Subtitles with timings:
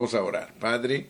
[0.00, 0.54] Vamos a orar.
[0.60, 1.08] Padre,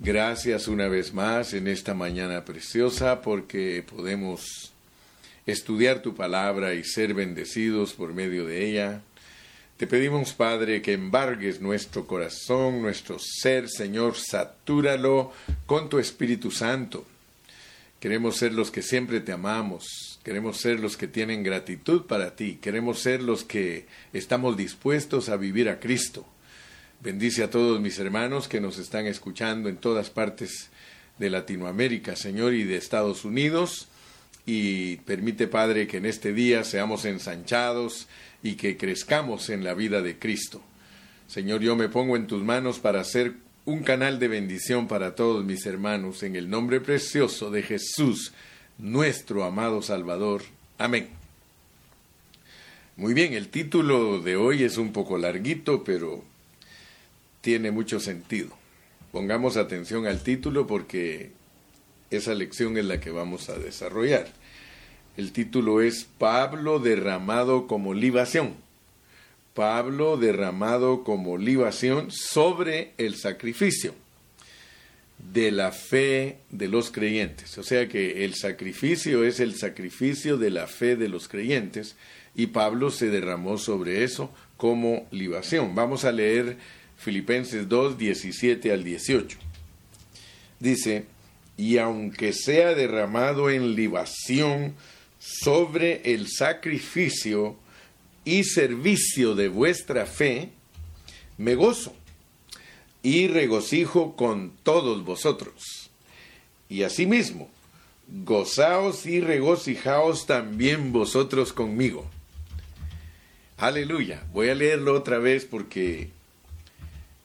[0.00, 4.72] gracias una vez más en esta mañana preciosa porque podemos
[5.46, 9.02] estudiar tu palabra y ser bendecidos por medio de ella.
[9.76, 15.30] Te pedimos, Padre, que embargues nuestro corazón, nuestro ser, Señor, satúralo
[15.66, 17.06] con tu Espíritu Santo.
[18.00, 22.58] Queremos ser los que siempre te amamos, queremos ser los que tienen gratitud para ti,
[22.60, 26.26] queremos ser los que estamos dispuestos a vivir a Cristo.
[27.02, 30.68] Bendice a todos mis hermanos que nos están escuchando en todas partes
[31.18, 33.88] de Latinoamérica, Señor, y de Estados Unidos.
[34.44, 38.06] Y permite, Padre, que en este día seamos ensanchados
[38.42, 40.60] y que crezcamos en la vida de Cristo.
[41.26, 43.32] Señor, yo me pongo en tus manos para ser
[43.64, 48.34] un canal de bendición para todos mis hermanos, en el nombre precioso de Jesús,
[48.76, 50.42] nuestro amado Salvador.
[50.76, 51.08] Amén.
[52.98, 56.28] Muy bien, el título de hoy es un poco larguito, pero
[57.40, 58.50] tiene mucho sentido.
[59.12, 61.32] Pongamos atención al título porque
[62.10, 64.28] esa lección es la que vamos a desarrollar.
[65.16, 68.54] El título es Pablo derramado como libación.
[69.54, 73.94] Pablo derramado como libación sobre el sacrificio
[75.32, 77.58] de la fe de los creyentes.
[77.58, 81.96] O sea que el sacrificio es el sacrificio de la fe de los creyentes
[82.34, 85.74] y Pablo se derramó sobre eso como libación.
[85.74, 86.56] Vamos a leer
[87.00, 89.38] Filipenses 2, 17 al 18.
[90.58, 91.06] Dice,
[91.56, 94.74] y aunque sea derramado en libación
[95.18, 97.56] sobre el sacrificio
[98.26, 100.50] y servicio de vuestra fe,
[101.38, 101.94] me gozo
[103.02, 105.90] y regocijo con todos vosotros.
[106.68, 107.48] Y asimismo,
[108.08, 112.04] gozaos y regocijaos también vosotros conmigo.
[113.56, 114.22] Aleluya.
[114.34, 116.10] Voy a leerlo otra vez porque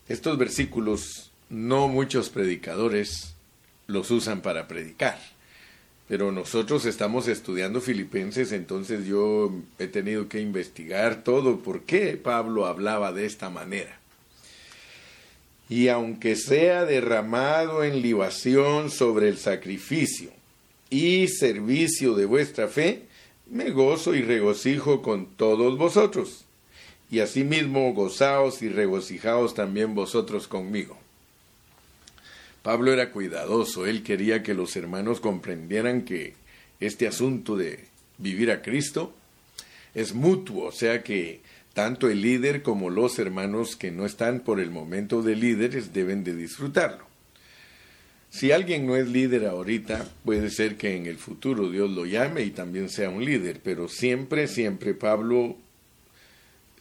[0.07, 3.33] estos versículos no muchos predicadores
[3.87, 5.19] los usan para predicar,
[6.07, 12.67] pero nosotros estamos estudiando Filipenses, entonces yo he tenido que investigar todo por qué Pablo
[12.67, 13.99] hablaba de esta manera.
[15.67, 20.29] Y aunque sea derramado en libación sobre el sacrificio
[20.91, 23.05] y servicio de vuestra fe,
[23.49, 26.44] me gozo y regocijo con todos vosotros
[27.15, 30.97] y asimismo gozaos y regocijaos también vosotros conmigo.
[32.61, 36.33] Pablo era cuidadoso, él quería que los hermanos comprendieran que
[36.81, 37.85] este asunto de
[38.17, 39.15] vivir a Cristo
[39.93, 41.39] es mutuo, o sea que
[41.73, 46.25] tanto el líder como los hermanos que no están por el momento de líderes deben
[46.25, 47.05] de disfrutarlo.
[48.29, 52.41] Si alguien no es líder ahorita, puede ser que en el futuro Dios lo llame
[52.41, 55.55] y también sea un líder, pero siempre, siempre Pablo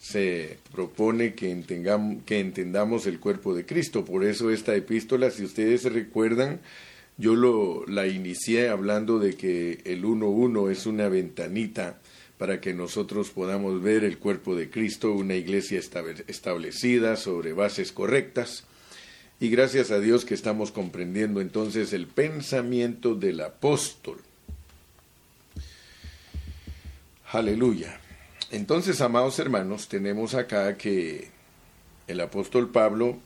[0.05, 4.05] se propone que, entendamos, que entendamos el cuerpo de Cristo.
[4.05, 6.59] Por eso esta epístola, si ustedes se recuerdan,
[7.17, 11.97] yo lo, la inicié hablando de que el 1.1 es una ventanita
[12.37, 18.63] para que nosotros podamos ver el cuerpo de Cristo, una iglesia establecida sobre bases correctas.
[19.39, 24.19] Y gracias a Dios que estamos comprendiendo entonces el pensamiento del apóstol.
[27.31, 28.04] Aleluya.
[28.51, 31.29] Entonces, amados hermanos, tenemos acá que
[32.07, 33.17] el apóstol Pablo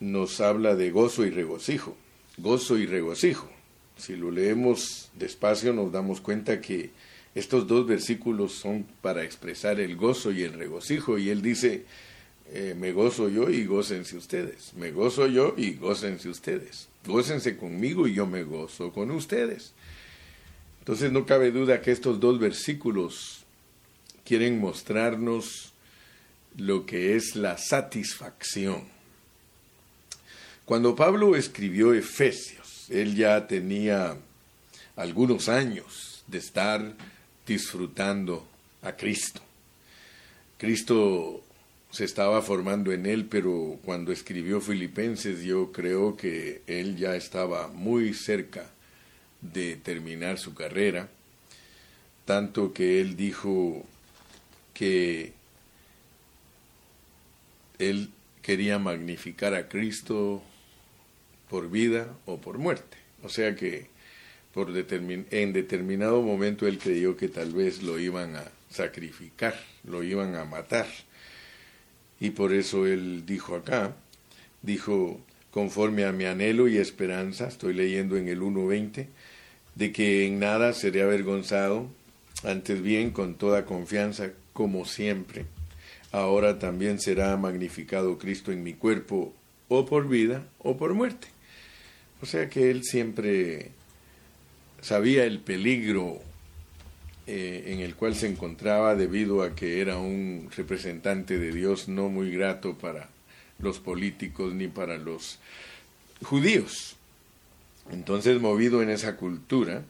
[0.00, 1.96] nos habla de gozo y regocijo,
[2.36, 3.48] gozo y regocijo.
[3.96, 6.90] Si lo leemos despacio nos damos cuenta que
[7.34, 11.84] estos dos versículos son para expresar el gozo y el regocijo y él dice,
[12.52, 18.08] eh, me gozo yo y gócense ustedes, me gozo yo y gócense ustedes, gócense conmigo
[18.08, 19.72] y yo me gozo con ustedes.
[20.80, 23.45] Entonces no cabe duda que estos dos versículos
[24.26, 25.72] quieren mostrarnos
[26.56, 28.84] lo que es la satisfacción.
[30.64, 34.16] Cuando Pablo escribió Efesios, él ya tenía
[34.96, 36.94] algunos años de estar
[37.46, 38.46] disfrutando
[38.82, 39.40] a Cristo.
[40.58, 41.42] Cristo
[41.90, 47.68] se estaba formando en él, pero cuando escribió Filipenses yo creo que él ya estaba
[47.68, 48.70] muy cerca
[49.40, 51.08] de terminar su carrera,
[52.24, 53.86] tanto que él dijo
[54.76, 55.32] que
[57.78, 58.10] él
[58.42, 60.42] quería magnificar a Cristo
[61.48, 62.98] por vida o por muerte.
[63.22, 63.88] O sea que
[64.54, 70.44] en determinado momento él creyó que tal vez lo iban a sacrificar, lo iban a
[70.44, 70.86] matar.
[72.20, 73.94] Y por eso él dijo acá,
[74.60, 75.20] dijo,
[75.50, 79.06] conforme a mi anhelo y esperanza, estoy leyendo en el 1.20,
[79.74, 81.88] de que en nada seré avergonzado,
[82.44, 85.44] antes bien con toda confianza como siempre,
[86.12, 89.34] ahora también será magnificado Cristo en mi cuerpo,
[89.68, 91.28] o por vida o por muerte.
[92.22, 93.70] O sea que él siempre
[94.80, 96.20] sabía el peligro
[97.26, 102.08] eh, en el cual se encontraba debido a que era un representante de Dios no
[102.08, 103.10] muy grato para
[103.58, 105.38] los políticos ni para los
[106.22, 106.96] judíos.
[107.90, 109.84] Entonces, movido en esa cultura,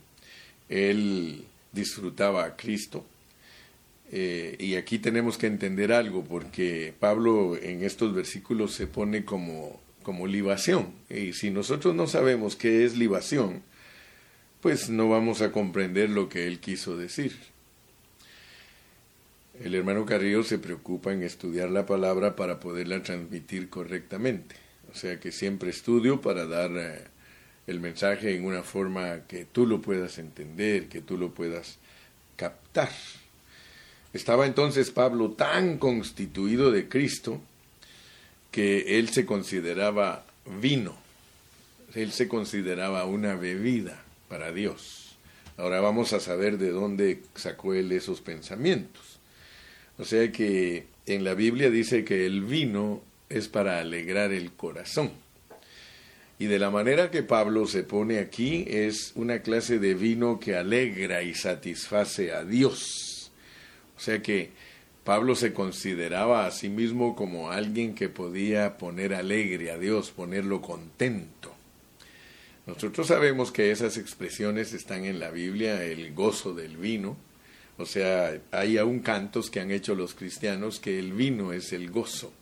[0.68, 3.04] él disfrutaba a Cristo.
[4.12, 9.80] Eh, y aquí tenemos que entender algo, porque Pablo en estos versículos se pone como,
[10.02, 10.92] como libación.
[11.10, 13.62] Y si nosotros no sabemos qué es libación,
[14.60, 17.36] pues no vamos a comprender lo que él quiso decir.
[19.62, 24.54] El hermano Carrillo se preocupa en estudiar la palabra para poderla transmitir correctamente.
[24.92, 27.04] O sea que siempre estudio para dar eh,
[27.66, 31.78] el mensaje en una forma que tú lo puedas entender, que tú lo puedas
[32.36, 32.90] captar.
[34.16, 37.38] Estaba entonces Pablo tan constituido de Cristo
[38.50, 40.24] que él se consideraba
[40.58, 40.96] vino,
[41.94, 45.18] él se consideraba una bebida para Dios.
[45.58, 49.18] Ahora vamos a saber de dónde sacó él esos pensamientos.
[49.98, 55.10] O sea que en la Biblia dice que el vino es para alegrar el corazón.
[56.38, 60.56] Y de la manera que Pablo se pone aquí es una clase de vino que
[60.56, 63.05] alegra y satisface a Dios.
[63.96, 64.50] O sea que
[65.04, 70.60] Pablo se consideraba a sí mismo como alguien que podía poner alegre a Dios, ponerlo
[70.60, 71.54] contento.
[72.66, 77.16] Nosotros sabemos que esas expresiones están en la Biblia, el gozo del vino,
[77.78, 81.90] o sea, hay aún cantos que han hecho los cristianos que el vino es el
[81.90, 82.32] gozo.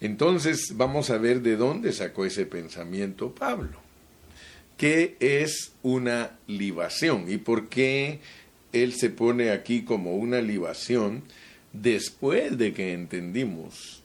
[0.00, 3.80] Entonces vamos a ver de dónde sacó ese pensamiento Pablo.
[4.76, 7.30] ¿Qué es una libación?
[7.30, 8.20] ¿Y por qué
[8.72, 11.22] él se pone aquí como una libación
[11.72, 14.02] después de que entendimos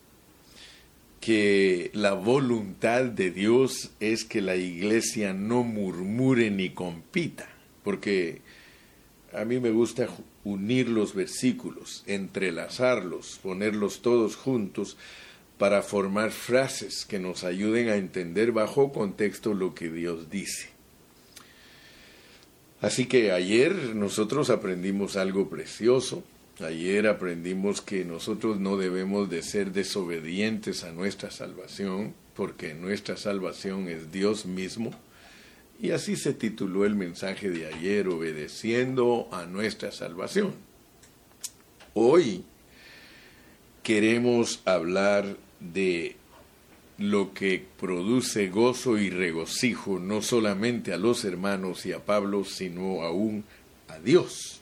[1.19, 7.49] que la voluntad de Dios es que la iglesia no murmure ni compita?
[7.83, 8.41] Porque
[9.33, 10.07] a mí me gusta
[10.43, 14.97] unir los versículos, entrelazarlos, ponerlos todos juntos
[15.57, 20.76] para formar frases que nos ayuden a entender bajo contexto lo que Dios dice.
[22.81, 26.23] Así que ayer nosotros aprendimos algo precioso.
[26.59, 33.87] Ayer aprendimos que nosotros no debemos de ser desobedientes a nuestra salvación, porque nuestra salvación
[33.87, 34.91] es Dios mismo.
[35.79, 40.53] Y así se tituló el mensaje de ayer, obedeciendo a nuestra salvación.
[41.93, 42.43] Hoy
[43.83, 46.15] queremos hablar de
[46.97, 53.03] lo que produce gozo y regocijo no solamente a los hermanos y a Pablo, sino
[53.03, 53.43] aún
[53.87, 54.61] a Dios.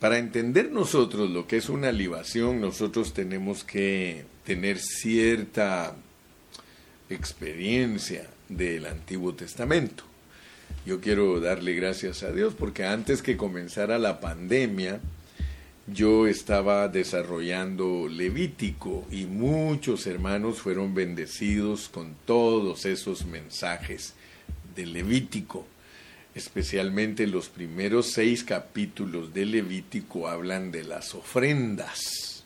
[0.00, 5.94] Para entender nosotros lo que es una libación, nosotros tenemos que tener cierta
[7.08, 10.02] experiencia del Antiguo Testamento.
[10.84, 14.98] Yo quiero darle gracias a Dios porque antes que comenzara la pandemia,
[15.86, 24.14] yo estaba desarrollando Levítico y muchos hermanos fueron bendecidos con todos esos mensajes
[24.76, 25.66] de Levítico.
[26.34, 32.44] Especialmente los primeros seis capítulos de Levítico hablan de las ofrendas.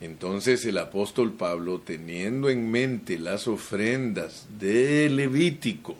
[0.00, 5.96] Entonces el apóstol Pablo, teniendo en mente las ofrendas de Levítico,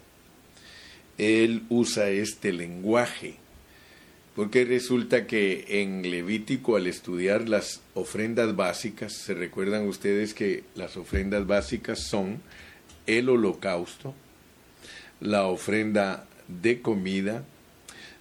[1.19, 3.40] él usa este lenguaje
[4.35, 10.97] porque resulta que en Levítico al estudiar las ofrendas básicas, se recuerdan ustedes que las
[10.97, 12.41] ofrendas básicas son
[13.07, 14.15] el holocausto,
[15.21, 17.45] la ofrenda de comida,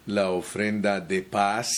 [0.06, 1.70] la ofrenda de paz,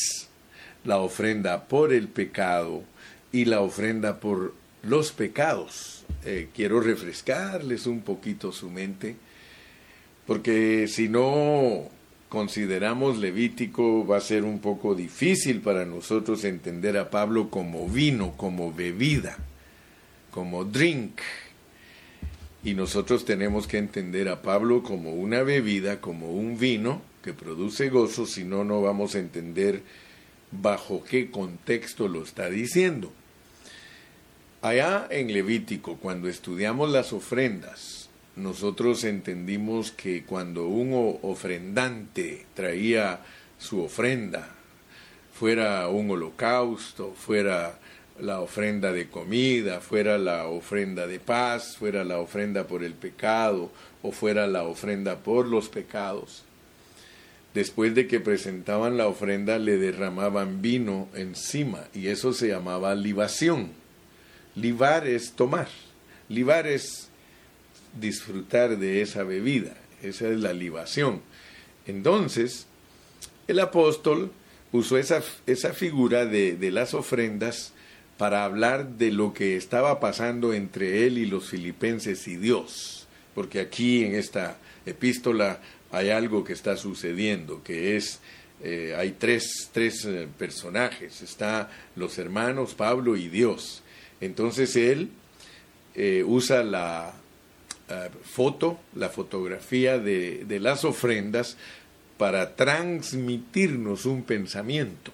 [0.86, 2.84] la ofrenda por el pecado
[3.32, 6.06] y la ofrenda por los pecados.
[6.26, 9.16] Eh, quiero refrescarles un poquito su mente,
[10.26, 11.90] porque si no
[12.32, 18.38] consideramos Levítico, va a ser un poco difícil para nosotros entender a Pablo como vino,
[18.38, 19.38] como bebida,
[20.32, 21.20] como drink.
[22.64, 27.90] Y nosotros tenemos que entender a Pablo como una bebida, como un vino que produce
[27.90, 29.84] gozo, si no, no vamos a entender
[30.52, 33.12] bajo qué contexto lo está diciendo.
[34.62, 38.01] Allá en Levítico, cuando estudiamos las ofrendas,
[38.36, 43.20] nosotros entendimos que cuando un ofrendante traía
[43.60, 44.56] su ofrenda,
[45.34, 47.78] fuera un holocausto, fuera
[48.20, 53.72] la ofrenda de comida, fuera la ofrenda de paz, fuera la ofrenda por el pecado
[54.02, 56.44] o fuera la ofrenda por los pecados,
[57.54, 63.72] después de que presentaban la ofrenda, le derramaban vino encima y eso se llamaba libación.
[64.56, 65.68] Libar es tomar,
[66.30, 67.11] libar es
[68.00, 71.22] disfrutar de esa bebida, esa es la libación.
[71.88, 72.68] Entonces,
[73.48, 74.32] el apóstol
[74.72, 77.74] usó esa, esa figura de, de las ofrendas
[78.18, 83.60] para hablar de lo que estaba pasando entre él y los filipenses y Dios, porque
[83.60, 85.60] aquí en esta epístola
[85.92, 88.20] hay algo que está sucediendo, que es,
[88.64, 93.84] eh, hay tres, tres eh, personajes, está los hermanos Pablo y Dios.
[94.22, 95.10] Entonces él
[95.96, 97.14] eh, usa la
[98.24, 101.58] foto, la fotografía de, las ofrendas
[102.18, 105.12] para transmitirnos un pensamiento.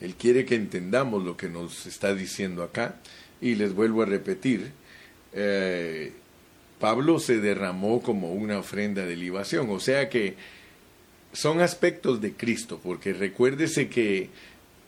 [0.00, 2.96] Él quiere que entendamos lo que nos está diciendo acá
[3.40, 4.72] y les vuelvo a repetir,
[6.78, 10.34] Pablo se derramó como una ofrenda de libación, o sea que
[11.32, 14.30] son aspectos de Cristo, porque recuérdese que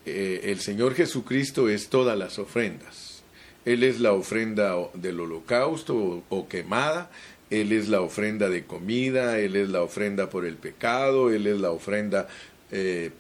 [0.05, 3.14] eh, el Señor Jesucristo es todas las ofrendas.
[3.65, 7.11] Él es la ofrenda del holocausto o, quemada,
[7.51, 11.59] Él es la ofrenda de comida, Él es la ofrenda por el pecado, Él es
[11.61, 12.29] la ofrenda
[12.71, 13.11] eh,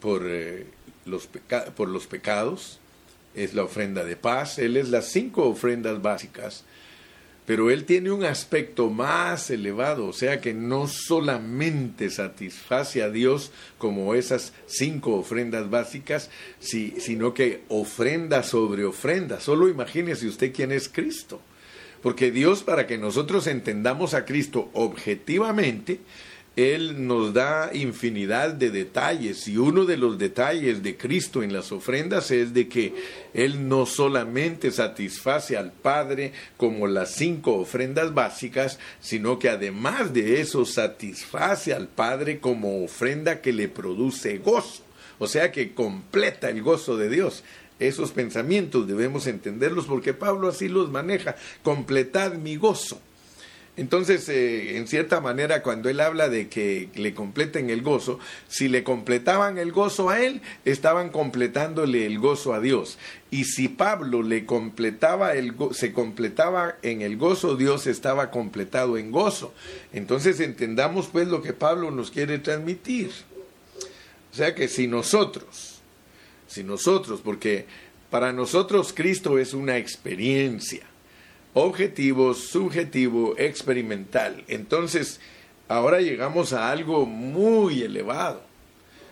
[0.00, 0.66] por, eh,
[1.04, 1.28] los
[1.76, 2.78] por los pecados,
[3.34, 6.64] es la ofrenda de paz, Él es las cinco ofrendas básicas
[7.50, 13.50] pero él tiene un aspecto más elevado, o sea que no solamente satisface a Dios
[13.76, 16.30] como esas cinco ofrendas básicas,
[16.60, 19.40] sino que ofrenda sobre ofrenda.
[19.40, 21.40] Solo imagínese usted quién es Cristo.
[22.04, 25.98] Porque Dios, para que nosotros entendamos a Cristo objetivamente,
[26.56, 31.70] él nos da infinidad de detalles y uno de los detalles de Cristo en las
[31.70, 32.92] ofrendas es de que
[33.32, 40.40] Él no solamente satisface al Padre como las cinco ofrendas básicas, sino que además de
[40.40, 44.82] eso satisface al Padre como ofrenda que le produce gozo,
[45.20, 47.44] o sea que completa el gozo de Dios.
[47.78, 53.00] Esos pensamientos debemos entenderlos porque Pablo así los maneja, completad mi gozo.
[53.76, 58.68] Entonces, eh, en cierta manera, cuando él habla de que le completen el gozo, si
[58.68, 62.98] le completaban el gozo a él, estaban completándole el gozo a Dios.
[63.30, 69.12] Y si Pablo le completaba el se completaba en el gozo, Dios estaba completado en
[69.12, 69.54] gozo.
[69.92, 73.10] Entonces entendamos pues lo que Pablo nos quiere transmitir.
[74.32, 75.80] O sea que si nosotros,
[76.48, 77.66] si nosotros, porque
[78.10, 80.89] para nosotros Cristo es una experiencia
[81.54, 84.44] objetivo, subjetivo, experimental.
[84.48, 85.20] Entonces,
[85.68, 88.42] ahora llegamos a algo muy elevado,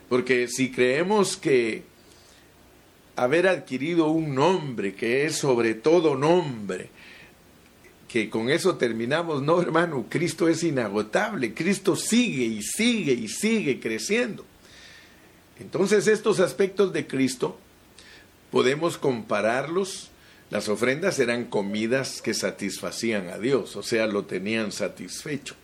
[0.08, 1.82] porque si creemos que
[3.16, 6.90] haber adquirido un nombre que es sobre todo nombre,
[8.06, 13.80] que con eso terminamos, no hermano, Cristo es inagotable, Cristo sigue y sigue y sigue
[13.80, 14.44] creciendo.
[15.60, 17.58] Entonces estos aspectos de Cristo
[18.50, 20.10] podemos compararlos
[20.50, 25.54] las ofrendas eran comidas que satisfacían a Dios, o sea, lo tenían satisfecho.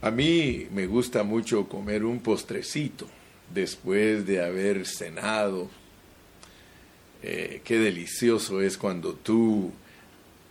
[0.00, 3.06] A mí me gusta mucho comer un postrecito
[3.52, 5.70] después de haber cenado.
[7.22, 9.72] Eh, qué delicioso es cuando tú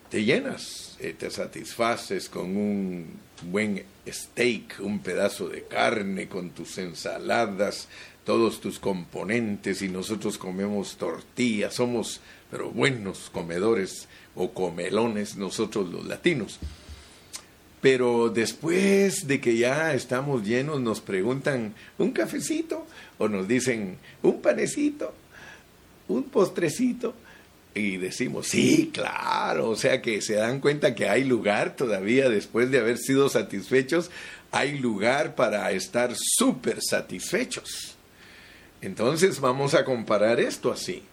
[0.10, 3.08] te llenas, eh, te satisfaces con un
[3.50, 7.88] buen steak, un pedazo de carne, con tus ensaladas,
[8.25, 16.06] todos tus componentes y nosotros comemos tortillas, somos pero buenos comedores o comelones nosotros los
[16.06, 16.60] latinos.
[17.80, 22.86] Pero después de que ya estamos llenos nos preguntan un cafecito
[23.18, 25.13] o nos dicen un panecito,
[26.08, 27.16] un postrecito
[27.74, 32.70] y decimos, sí, claro, o sea que se dan cuenta que hay lugar todavía después
[32.70, 34.12] de haber sido satisfechos,
[34.51, 37.96] hay lugar para estar súper satisfechos.
[38.82, 41.04] Entonces vamos a comparar esto así.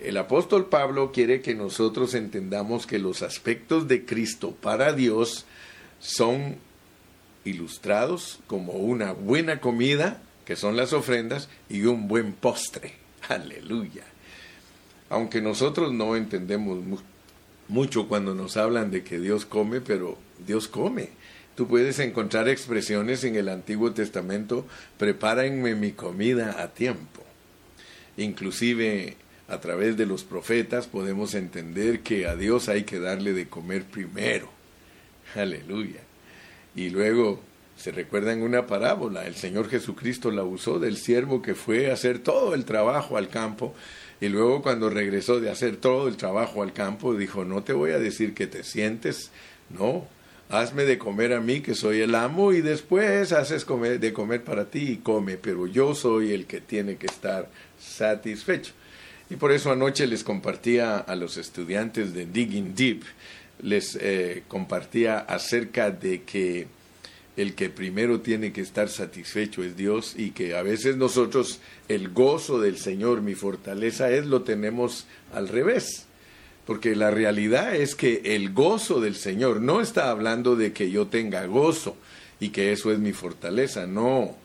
[0.00, 5.46] El apóstol Pablo quiere que nosotros entendamos que los aspectos de Cristo para Dios
[6.00, 6.56] son
[7.44, 12.94] ilustrados como una buena comida, que son las ofrendas, y un buen postre.
[13.28, 14.04] Aleluya.
[15.08, 16.80] Aunque nosotros no entendemos
[17.68, 21.10] mucho cuando nos hablan de que Dios come, pero Dios come.
[21.54, 24.66] Tú puedes encontrar expresiones en el Antiguo Testamento,
[24.98, 27.22] prepárenme mi comida a tiempo.
[28.16, 29.16] Inclusive
[29.48, 33.84] a través de los profetas podemos entender que a Dios hay que darle de comer
[33.84, 34.48] primero.
[35.34, 36.00] Aleluya.
[36.74, 37.40] Y luego
[37.76, 41.94] se recuerda en una parábola, el Señor Jesucristo la usó del siervo que fue a
[41.94, 43.74] hacer todo el trabajo al campo
[44.20, 47.90] y luego cuando regresó de hacer todo el trabajo al campo dijo, no te voy
[47.90, 49.32] a decir que te sientes,
[49.68, 50.06] no,
[50.52, 54.66] hazme de comer a mí que soy el amo y después haces de comer para
[54.66, 57.48] ti y come, pero yo soy el que tiene que estar
[57.80, 58.74] satisfecho.
[59.30, 63.02] Y por eso anoche les compartía a los estudiantes de Digging Deep,
[63.62, 66.66] les eh, compartía acerca de que
[67.38, 72.10] el que primero tiene que estar satisfecho es Dios y que a veces nosotros el
[72.10, 76.06] gozo del Señor, mi fortaleza es, lo tenemos al revés.
[76.66, 81.08] Porque la realidad es que el gozo del Señor no está hablando de que yo
[81.08, 81.96] tenga gozo
[82.38, 84.36] y que eso es mi fortaleza, no.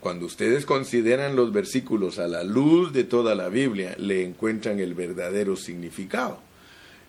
[0.00, 4.94] Cuando ustedes consideran los versículos a la luz de toda la Biblia, le encuentran el
[4.94, 6.40] verdadero significado.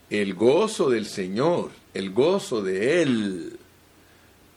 [0.10, 3.58] El gozo del Señor, el gozo de Él,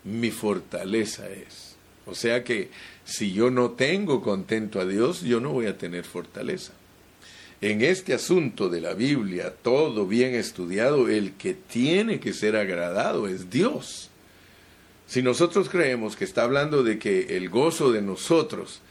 [0.04, 1.76] mi fortaleza es.
[2.07, 2.71] O sea que
[3.04, 6.73] si yo no tengo contento a Dios, yo no voy a tener fortaleza.
[7.64, 13.26] En este asunto de la Biblia, todo bien estudiado, el que tiene que ser agradado
[13.26, 14.11] es Dios.
[15.06, 18.83] Si nosotros creemos que está hablando de que el gozo de nosotros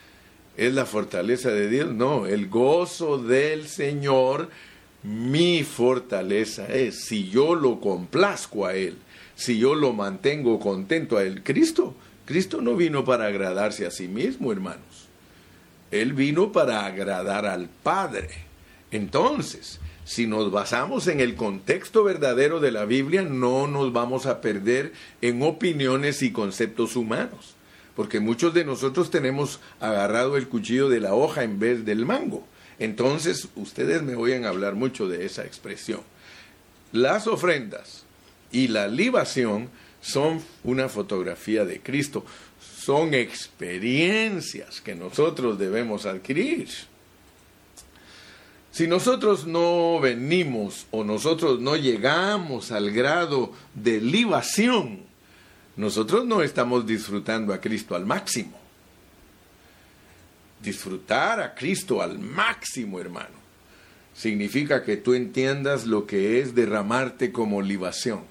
[0.57, 4.49] es la fortaleza de Dios, no, el gozo del Señor,
[5.03, 7.05] mi fortaleza es.
[7.05, 8.97] Si yo lo complazco a Él,
[9.35, 11.43] si yo lo mantengo contento a Él.
[11.43, 11.93] Cristo,
[12.25, 15.09] Cristo no vino para agradarse a sí mismo, hermanos.
[15.91, 18.51] Él vino para agradar al Padre.
[18.93, 24.39] Entonces, si nos basamos en el contexto verdadero de la Biblia, no nos vamos a
[24.39, 27.55] perder en opiniones y conceptos humanos,
[27.95, 32.45] porque muchos de nosotros tenemos agarrado el cuchillo de la hoja en vez del mango.
[32.77, 36.01] Entonces, ustedes me oyen hablar mucho de esa expresión.
[36.91, 38.05] Las ofrendas
[38.51, 39.69] y la libación
[40.01, 42.23] son una fotografía de Cristo,
[42.59, 46.67] son experiencias que nosotros debemos adquirir.
[48.73, 55.01] Si nosotros no venimos o nosotros no llegamos al grado de libación,
[55.77, 58.59] nosotros no estamos disfrutando a Cristo al máximo.
[60.59, 63.35] Disfrutar a Cristo al máximo, hermano,
[64.15, 68.21] significa que tú entiendas lo que es derramarte como libación.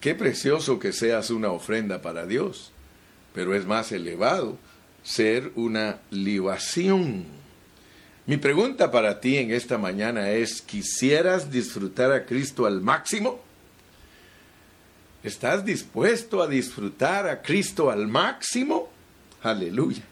[0.00, 2.72] Qué precioso que seas una ofrenda para Dios,
[3.32, 4.58] pero es más elevado
[5.04, 7.45] ser una libación.
[8.26, 13.40] Mi pregunta para ti en esta mañana es, ¿quisieras disfrutar a Cristo al máximo?
[15.22, 18.90] ¿Estás dispuesto a disfrutar a Cristo al máximo?
[19.42, 20.02] Aleluya.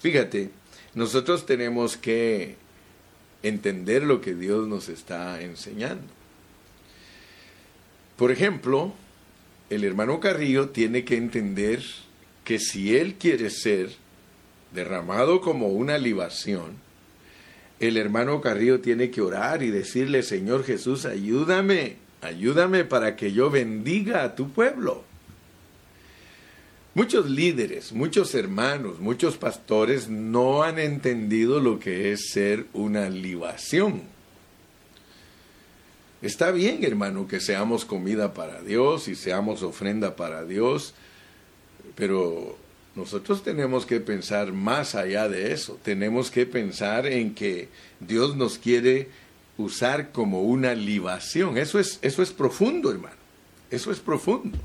[0.00, 0.50] Fíjate,
[0.94, 2.56] nosotros tenemos que
[3.42, 6.06] entender lo que Dios nos está enseñando.
[8.16, 8.94] Por ejemplo,
[9.68, 11.82] el hermano Carrillo tiene que entender
[12.44, 13.90] que si él quiere ser
[14.72, 16.76] derramado como una libación,
[17.82, 23.50] el hermano Carrillo tiene que orar y decirle, Señor Jesús, ayúdame, ayúdame para que yo
[23.50, 25.04] bendiga a tu pueblo.
[26.94, 34.02] Muchos líderes, muchos hermanos, muchos pastores no han entendido lo que es ser una libación.
[36.20, 40.94] Está bien, hermano, que seamos comida para Dios y seamos ofrenda para Dios,
[41.96, 42.56] pero
[42.94, 45.78] nosotros tenemos que pensar más allá de eso.
[45.82, 47.68] Tenemos que pensar en que
[48.00, 49.08] Dios nos quiere
[49.56, 51.56] usar como una libación.
[51.56, 53.16] Eso es, eso es profundo, hermano.
[53.70, 54.58] Eso es profundo.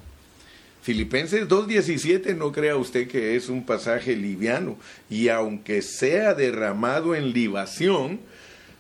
[0.82, 4.78] Filipenses 2.17 no crea usted que es un pasaje liviano.
[5.10, 8.20] Y aunque sea derramado en libación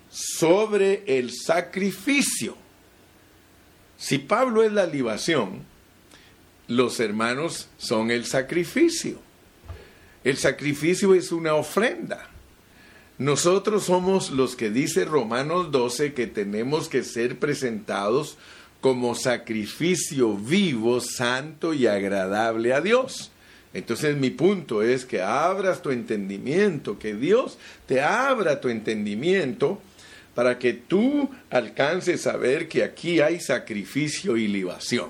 [0.09, 2.55] sobre el sacrificio
[3.97, 5.63] si Pablo es la libación,
[6.67, 9.19] los hermanos son el sacrificio.
[10.27, 12.27] El sacrificio es una ofrenda.
[13.17, 18.37] Nosotros somos los que dice Romanos 12 que tenemos que ser presentados
[18.81, 23.31] como sacrificio vivo, santo y agradable a Dios.
[23.73, 29.81] Entonces mi punto es que abras tu entendimiento, que Dios te abra tu entendimiento
[30.35, 35.07] para que tú alcances a ver que aquí hay sacrificio y libación.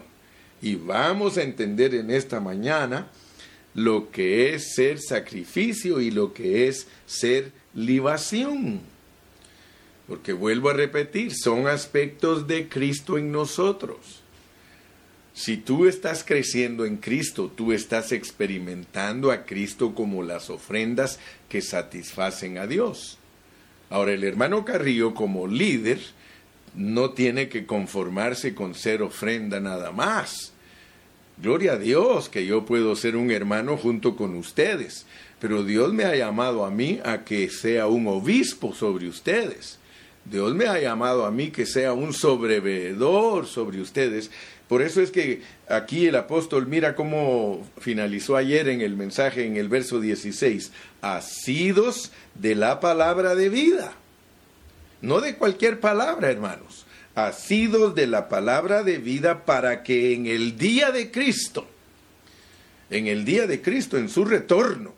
[0.62, 3.08] Y vamos a entender en esta mañana
[3.78, 8.82] lo que es ser sacrificio y lo que es ser libación.
[10.08, 14.24] Porque vuelvo a repetir, son aspectos de Cristo en nosotros.
[15.36, 21.62] Si tú estás creciendo en Cristo, tú estás experimentando a Cristo como las ofrendas que
[21.62, 23.20] satisfacen a Dios.
[23.92, 26.00] Ahora, el hermano Carrillo como líder
[26.74, 30.54] no tiene que conformarse con ser ofrenda nada más.
[31.40, 35.06] Gloria a Dios que yo puedo ser un hermano junto con ustedes,
[35.40, 39.78] pero Dios me ha llamado a mí a que sea un obispo sobre ustedes.
[40.26, 44.32] Dios me ha llamado a mí que sea un sobrevedor sobre ustedes.
[44.68, 49.58] Por eso es que aquí el apóstol mira cómo finalizó ayer en el mensaje en
[49.58, 50.72] el verso 16,
[51.02, 53.94] asidos de la palabra de vida.
[55.02, 56.87] No de cualquier palabra, hermanos.
[57.18, 61.68] Asidos de la palabra de vida para que en el día de Cristo,
[62.92, 64.94] en el día de Cristo, en su retorno,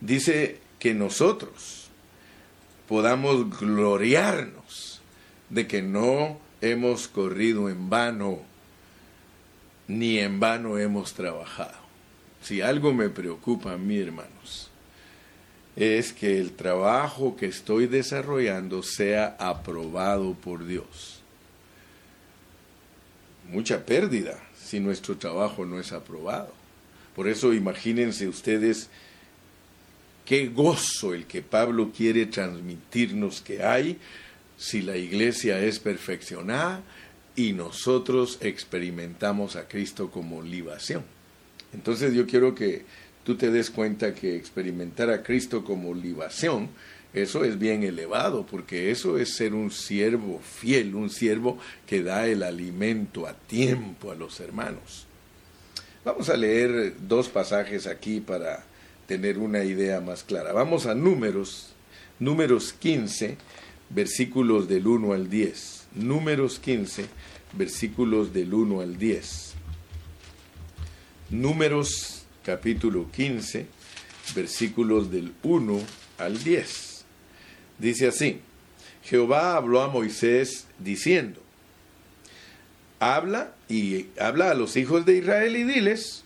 [0.00, 1.88] dice que nosotros,
[2.86, 5.00] podamos gloriarnos
[5.48, 8.40] de que no hemos corrido en vano,
[9.88, 11.78] ni en vano hemos trabajado.
[12.42, 14.69] Si algo me preocupa a mí, hermanos,
[15.76, 21.20] es que el trabajo que estoy desarrollando sea aprobado por Dios.
[23.50, 26.52] Mucha pérdida si nuestro trabajo no es aprobado.
[27.14, 28.88] Por eso imagínense ustedes
[30.30, 33.98] Qué gozo el que Pablo quiere transmitirnos que hay
[34.56, 36.82] si la iglesia es perfeccionada
[37.34, 41.02] y nosotros experimentamos a Cristo como libación.
[41.72, 42.84] Entonces yo quiero que
[43.24, 46.68] tú te des cuenta que experimentar a Cristo como libación,
[47.12, 52.26] eso es bien elevado, porque eso es ser un siervo fiel, un siervo que da
[52.26, 55.06] el alimento a tiempo a los hermanos.
[56.04, 58.64] Vamos a leer dos pasajes aquí para
[59.06, 60.52] tener una idea más clara.
[60.52, 61.72] Vamos a números,
[62.20, 63.36] números 15,
[63.90, 65.88] versículos del 1 al 10.
[65.96, 67.06] Números 15,
[67.54, 69.54] versículos del 1 al 10.
[71.30, 73.66] Números capítulo 15,
[74.34, 75.80] versículos del 1
[76.18, 77.04] al 10.
[77.78, 78.40] Dice así,
[79.04, 81.40] Jehová habló a Moisés diciendo,
[82.98, 86.24] habla y habla a los hijos de Israel y diles,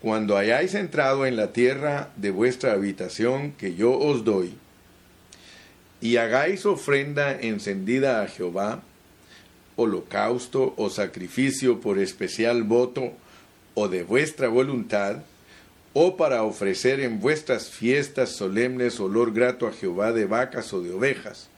[0.00, 4.54] cuando hayáis entrado en la tierra de vuestra habitación que yo os doy,
[6.00, 8.82] y hagáis ofrenda encendida a Jehová,
[9.76, 13.12] holocausto o sacrificio por especial voto
[13.74, 15.22] o de vuestra voluntad,
[15.92, 20.92] o para ofrecer en vuestras fiestas solemnes olor grato a Jehová de vacas o de
[20.92, 21.48] ovejas.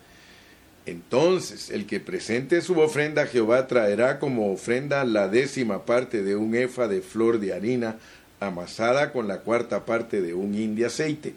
[0.87, 6.35] Entonces el que presente su ofrenda a Jehová traerá como ofrenda la décima parte de
[6.35, 7.99] un efa de flor de harina
[8.41, 11.35] amasada con la cuarta parte de un hin de aceite.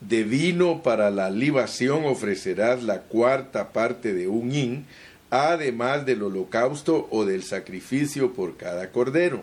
[0.00, 4.86] De vino para la libación ofrecerás la cuarta parte de un hin,
[5.30, 9.42] además del holocausto o del sacrificio por cada cordero.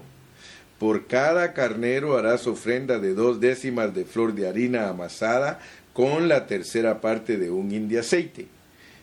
[0.83, 5.61] Por cada carnero harás ofrenda de dos décimas de flor de harina amasada
[5.93, 8.47] con la tercera parte de un hin de aceite.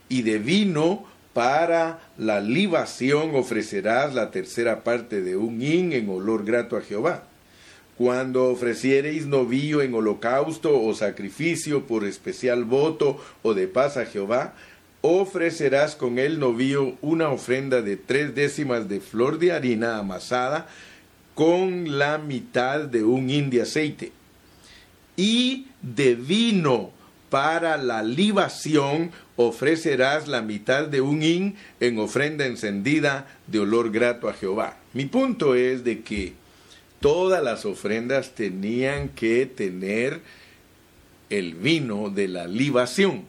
[0.07, 6.45] Y de vino para la libación ofrecerás la tercera parte de un hin en olor
[6.45, 7.23] grato a Jehová
[7.97, 14.53] cuando ofreciereis novillo en holocausto o sacrificio por especial voto o de paz a Jehová,
[15.01, 20.67] ofrecerás con el novillo una ofrenda de tres décimas de flor de harina amasada
[21.41, 24.13] con la mitad de un hin de aceite
[25.17, 26.91] y de vino
[27.31, 34.29] para la libación ofrecerás la mitad de un hin en ofrenda encendida de olor grato
[34.29, 34.77] a Jehová.
[34.93, 36.35] Mi punto es de que
[37.01, 40.21] todas las ofrendas tenían que tener
[41.31, 43.25] el vino de la libación.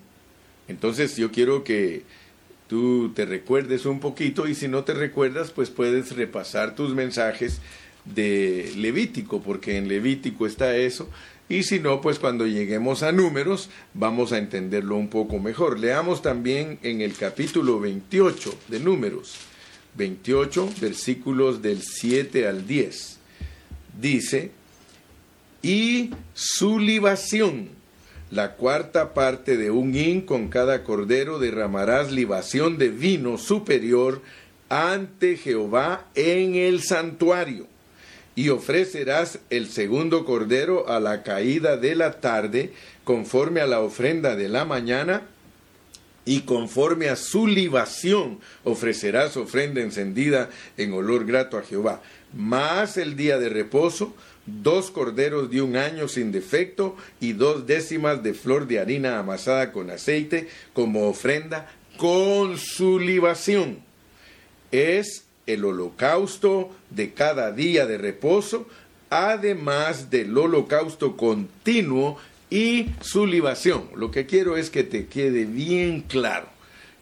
[0.67, 2.04] Entonces yo quiero que
[2.67, 7.62] tú te recuerdes un poquito y si no te recuerdas, pues puedes repasar tus mensajes
[8.06, 11.10] de Levítico, porque en Levítico está eso.
[11.50, 15.80] Y si no, pues cuando lleguemos a números vamos a entenderlo un poco mejor.
[15.80, 19.36] Leamos también en el capítulo 28 de números,
[19.98, 23.22] 28 versículos del 7 al 10
[24.00, 24.52] dice,
[25.62, 27.70] y su libación,
[28.32, 34.22] la cuarta parte de un hin con cada cordero derramarás libación de vino superior
[34.70, 37.68] ante Jehová en el santuario.
[38.36, 44.36] Y ofrecerás el segundo cordero a la caída de la tarde, conforme a la ofrenda
[44.36, 45.24] de la mañana,
[46.24, 52.02] y conforme a su libación ofrecerás ofrenda encendida en olor grato a Jehová
[52.34, 54.13] más el día de reposo,
[54.46, 59.72] dos corderos de un año sin defecto y dos décimas de flor de harina amasada
[59.72, 63.80] con aceite como ofrenda con su libación.
[64.72, 68.67] Es el holocausto de cada día de reposo,
[69.10, 72.17] además del holocausto continuo
[72.49, 73.89] y su libación.
[73.95, 76.47] Lo que quiero es que te quede bien claro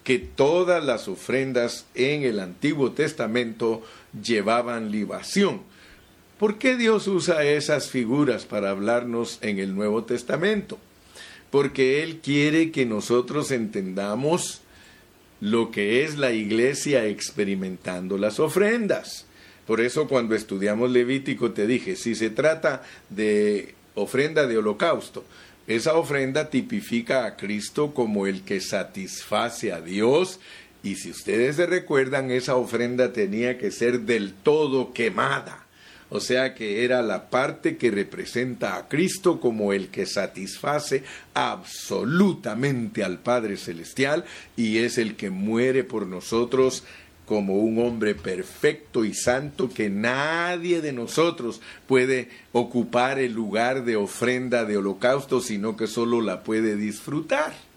[0.04, 3.84] que todas las ofrendas en el Antiguo Testamento
[4.24, 5.62] llevaban libación.
[6.40, 10.80] ¿Por qué Dios usa esas figuras para hablarnos en el Nuevo Testamento?
[11.50, 14.62] porque Él quiere que nosotros entendamos
[15.42, 19.26] lo que es la iglesia experimentando las ofrendas.
[19.70, 25.24] Por eso cuando estudiamos Levítico te dije, si se trata de ofrenda de holocausto,
[25.68, 30.40] esa ofrenda tipifica a Cristo como el que satisface a Dios
[30.82, 35.68] y si ustedes se recuerdan, esa ofrenda tenía que ser del todo quemada.
[36.10, 41.04] O sea que era la parte que representa a Cristo como el que satisface
[41.36, 44.26] absolutamente al Padre Celestial
[44.58, 46.84] y es el que muere por nosotros
[47.30, 53.98] como un hombre perfecto y santo que nadie de nosotros puede ocupar el lugar de
[53.98, 57.69] ofrenda de holocausto, sino que solo la puede disfrutar.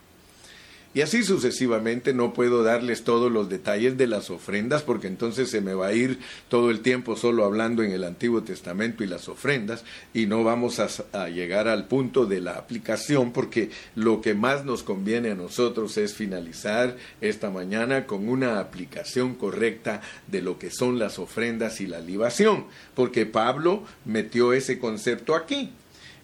[0.94, 5.62] Y así sucesivamente no puedo darles todos los detalles de las ofrendas porque entonces se
[5.62, 6.18] me va a ir
[6.50, 10.80] todo el tiempo solo hablando en el Antiguo Testamento y las ofrendas y no vamos
[10.80, 15.96] a, llegar al punto de la aplicación porque lo que más nos conviene a nosotros
[15.96, 21.86] es finalizar esta mañana con una aplicación correcta de lo que son las ofrendas y
[21.86, 25.70] la libación porque Pablo metió ese concepto aquí.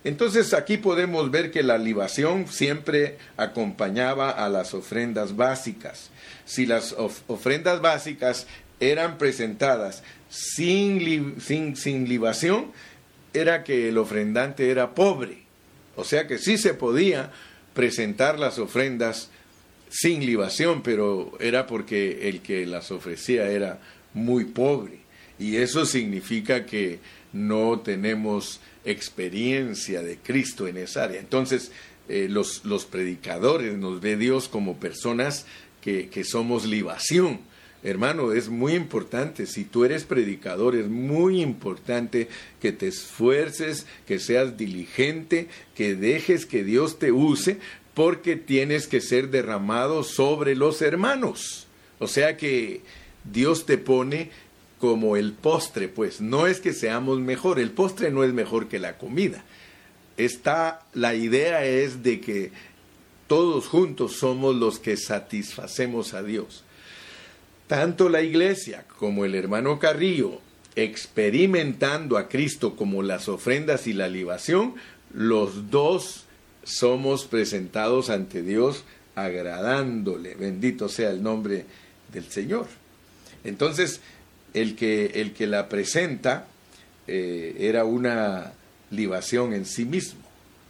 [0.05, 6.11] Entonces aquí podemos ver que la libación siempre acompañaba a las ofrendas básicas.
[6.45, 6.95] Si las
[7.27, 8.47] ofrendas básicas
[8.81, 12.73] eran presentadas sin, sin, libación,
[13.35, 15.43] era que el ofrendante era pobre.
[15.97, 17.33] O sea que sí se podía
[17.75, 19.31] presentar las ofrendas
[19.91, 23.81] sin libación, pero era porque el que las ofrecía era
[24.15, 25.01] muy pobre.
[25.39, 27.01] Y eso significa que
[27.33, 31.21] no tenemos experiencia de Cristo en esa área.
[31.21, 31.73] Entonces,
[32.09, 35.47] eh, los, los, predicadores nos ve Dios como personas
[35.81, 37.41] que, que somos libación.
[37.85, 42.29] Hermano, es muy importante, si tú eres predicador, es muy importante
[42.61, 47.59] que te esfuerces, que seas diligente, que dejes que Dios te use,
[47.95, 51.69] porque tienes que ser derramado sobre los hermanos.
[51.99, 52.81] O sea que
[53.25, 54.31] Dios te pone
[54.79, 58.79] como el postre, pues no es que seamos mejor, el postre no es mejor que
[58.79, 59.45] la comida.
[60.17, 62.53] Está la idea es de que
[63.27, 66.65] todos juntos somos los que satisfacemos a Dios.
[67.67, 70.41] Tanto la iglesia como el hermano Carrillo
[70.75, 74.75] experimentando a Cristo como las ofrendas y la libación,
[75.13, 76.25] los dos
[76.63, 80.35] somos presentados ante Dios agradándole.
[80.35, 81.67] Bendito sea el nombre
[82.13, 82.67] del Señor.
[83.45, 84.01] Entonces,
[84.55, 86.47] el que, el que la presenta
[87.07, 88.53] eh, era una
[88.91, 90.21] libación en sí mismo.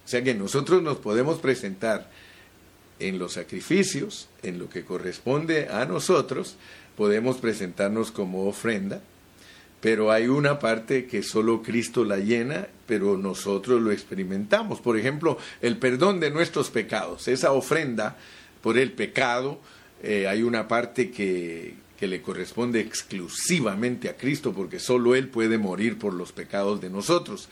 [0.05, 2.09] O sea que nosotros nos podemos presentar
[2.99, 6.57] en los sacrificios, en lo que corresponde a nosotros,
[6.97, 9.01] podemos presentarnos como ofrenda,
[9.81, 14.81] pero hay una parte que solo Cristo la llena, pero nosotros lo experimentamos.
[14.81, 18.17] Por ejemplo, el perdón de nuestros pecados, esa ofrenda
[18.62, 19.61] por el pecado,
[20.03, 25.58] eh, hay una parte que, que le corresponde exclusivamente a Cristo, porque solo Él puede
[25.58, 27.48] morir por los pecados de nosotros,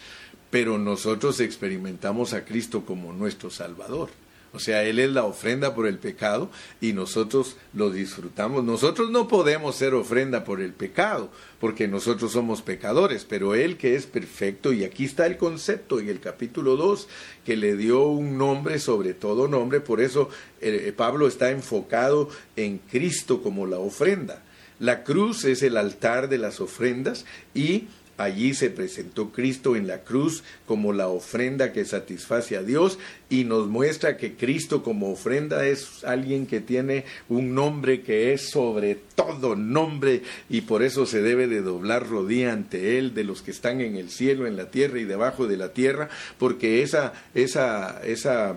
[0.51, 4.11] pero nosotros experimentamos a Cristo como nuestro Salvador.
[4.57, 8.65] O sea, Él es la ofrenda por el pecado y nosotros lo disfrutamos.
[8.65, 13.97] Nosotros no podemos ser ofrenda por el pecado, porque nosotros somos pecadores, pero Él que
[13.97, 17.07] es perfecto, y aquí está el concepto en el capítulo 2,
[17.45, 20.31] que le dio un nombre sobre todo nombre, por eso
[20.63, 24.43] eh, Pablo está enfocado en Cristo como la ofrenda.
[24.79, 29.99] La cruz es el altar de las ofrendas y Allí se presentó Cristo en la
[29.99, 32.99] cruz como la ofrenda que satisface a Dios
[33.29, 38.49] y nos muestra que Cristo como ofrenda es alguien que tiene un nombre que es
[38.49, 43.43] sobre todo nombre y por eso se debe de doblar rodilla ante Él de los
[43.43, 47.13] que están en el cielo, en la tierra y debajo de la tierra, porque esa,
[47.35, 48.57] esa, esa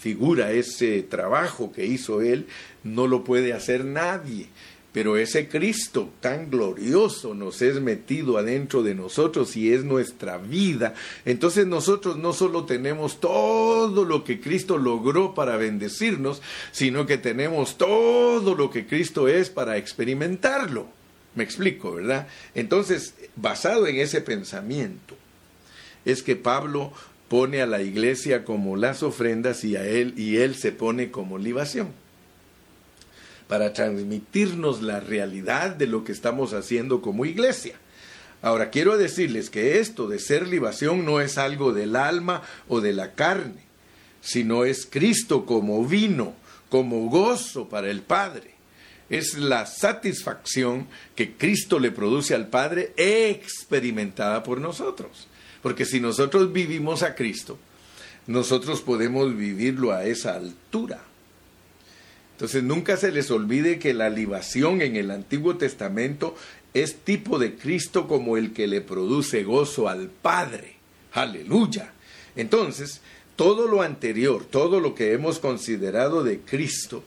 [0.00, 2.46] figura, ese trabajo que hizo Él,
[2.84, 4.48] no lo puede hacer nadie.
[4.92, 10.94] Pero ese Cristo tan glorioso nos es metido adentro de nosotros y es nuestra vida.
[11.24, 17.78] Entonces nosotros no solo tenemos todo lo que Cristo logró para bendecirnos, sino que tenemos
[17.78, 20.88] todo lo que Cristo es para experimentarlo.
[21.36, 22.26] Me explico, ¿verdad?
[22.56, 25.14] Entonces, basado en ese pensamiento,
[26.04, 26.92] es que Pablo
[27.28, 31.38] pone a la iglesia como las ofrendas y a él y él se pone como
[31.38, 31.92] libación
[33.50, 37.74] para transmitirnos la realidad de lo que estamos haciendo como iglesia.
[38.42, 42.92] Ahora, quiero decirles que esto de ser libación no es algo del alma o de
[42.92, 43.64] la carne,
[44.20, 46.34] sino es Cristo como vino,
[46.68, 48.52] como gozo para el Padre.
[49.08, 50.86] Es la satisfacción
[51.16, 55.26] que Cristo le produce al Padre experimentada por nosotros.
[55.60, 57.58] Porque si nosotros vivimos a Cristo,
[58.28, 61.09] nosotros podemos vivirlo a esa altura.
[62.40, 66.34] Entonces nunca se les olvide que la libación en el Antiguo Testamento
[66.72, 70.76] es tipo de Cristo como el que le produce gozo al Padre.
[71.12, 71.92] Aleluya.
[72.36, 73.02] Entonces,
[73.36, 77.04] todo lo anterior, todo lo que hemos considerado de Cristo,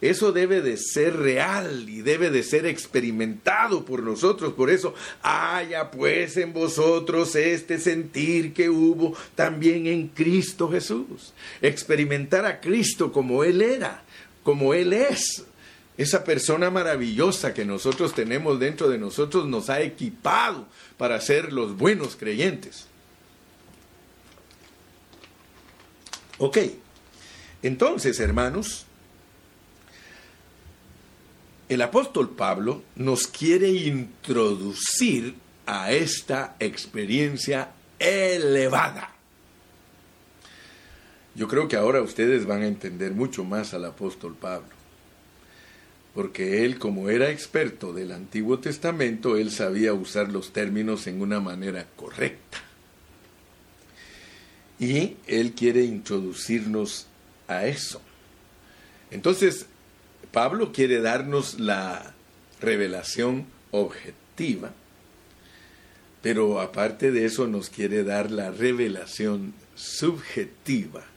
[0.00, 4.52] eso debe de ser real y debe de ser experimentado por nosotros.
[4.54, 11.32] Por eso, haya pues en vosotros este sentir que hubo también en Cristo Jesús.
[11.60, 14.02] Experimentar a Cristo como Él era,
[14.42, 15.44] como Él es.
[15.98, 21.76] Esa persona maravillosa que nosotros tenemos dentro de nosotros nos ha equipado para ser los
[21.76, 22.86] buenos creyentes.
[26.38, 26.58] Ok,
[27.62, 28.86] entonces hermanos,
[31.68, 39.14] el apóstol Pablo nos quiere introducir a esta experiencia elevada.
[41.34, 44.68] Yo creo que ahora ustedes van a entender mucho más al apóstol Pablo,
[46.14, 51.40] porque él como era experto del Antiguo Testamento, él sabía usar los términos en una
[51.40, 52.58] manera correcta.
[54.78, 57.06] Y él quiere introducirnos
[57.48, 58.02] a eso.
[59.10, 59.66] Entonces,
[60.32, 62.14] Pablo quiere darnos la
[62.60, 64.72] revelación objetiva,
[66.20, 71.11] pero aparte de eso nos quiere dar la revelación subjetiva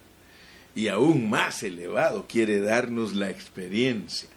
[0.75, 4.29] y aún más elevado, quiere darnos la experiencia,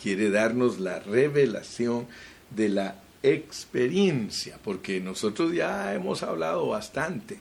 [0.00, 2.06] quiere darnos la revelación
[2.50, 7.38] de la experiencia, porque nosotros ya hemos hablado bastante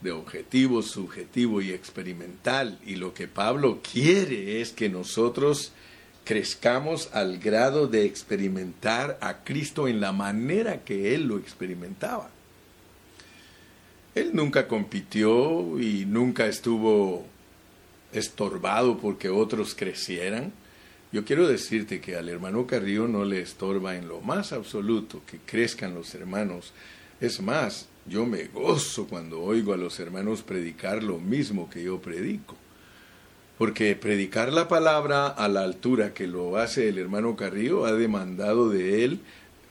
[0.00, 2.78] de objetivo, subjetivo y experimental.
[2.84, 5.72] Y lo que Pablo quiere es que nosotros
[6.24, 12.30] crezcamos al grado de experimentar a Cristo en la manera que Él lo experimentaba.
[14.14, 17.26] Él nunca compitió y nunca estuvo
[18.12, 20.52] estorbado porque otros crecieran.
[21.12, 25.38] Yo quiero decirte que al hermano Carrillo no le estorba en lo más absoluto que
[25.38, 26.72] crezcan los hermanos.
[27.20, 32.00] Es más, yo me gozo cuando oigo a los hermanos predicar lo mismo que yo
[32.00, 32.56] predico.
[33.58, 38.68] Porque predicar la palabra a la altura que lo hace el hermano Carrillo ha demandado
[38.68, 39.20] de él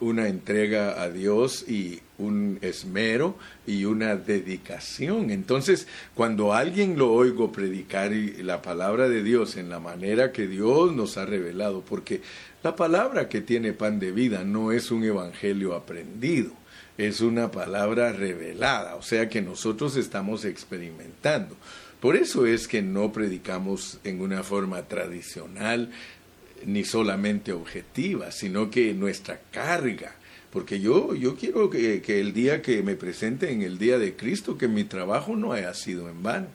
[0.05, 5.31] una entrega a Dios y un esmero y una dedicación.
[5.31, 10.93] Entonces, cuando alguien lo oigo predicar la palabra de Dios en la manera que Dios
[10.93, 12.21] nos ha revelado, porque
[12.63, 16.51] la palabra que tiene pan de vida no es un evangelio aprendido,
[16.97, 21.55] es una palabra revelada, o sea que nosotros estamos experimentando.
[21.99, 25.89] Por eso es que no predicamos en una forma tradicional
[26.65, 30.15] ni solamente objetiva, sino que nuestra carga,
[30.51, 34.15] porque yo, yo quiero que, que el día que me presente en el día de
[34.15, 36.47] Cristo, que mi trabajo no haya sido en vano.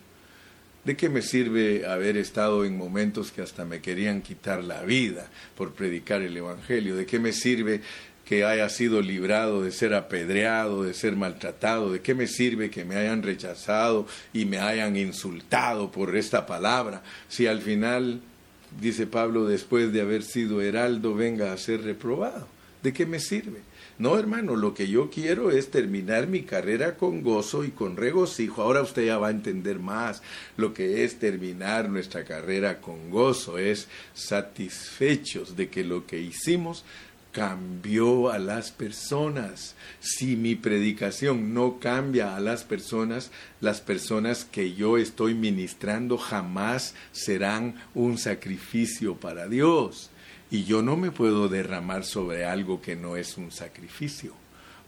[0.84, 5.28] ¿De qué me sirve haber estado en momentos que hasta me querían quitar la vida
[5.54, 6.96] por predicar el Evangelio?
[6.96, 7.82] ¿De qué me sirve
[8.24, 11.92] que haya sido librado de ser apedreado, de ser maltratado?
[11.92, 17.02] ¿De qué me sirve que me hayan rechazado y me hayan insultado por esta palabra?
[17.28, 18.22] Si al final,
[18.80, 22.46] dice Pablo, después de haber sido heraldo, venga a ser reprobado.
[22.83, 23.61] ¿De qué me sirve?
[23.98, 28.62] No, hermano, lo que yo quiero es terminar mi carrera con gozo y con regocijo.
[28.62, 30.22] Ahora usted ya va a entender más
[30.56, 33.59] lo que es terminar nuestra carrera con gozo.
[33.59, 36.85] Es satisfechos de que lo que hicimos
[37.32, 39.74] cambió a las personas.
[40.00, 46.94] Si mi predicación no cambia a las personas, las personas que yo estoy ministrando jamás
[47.12, 50.10] serán un sacrificio para Dios.
[50.50, 54.32] Y yo no me puedo derramar sobre algo que no es un sacrificio.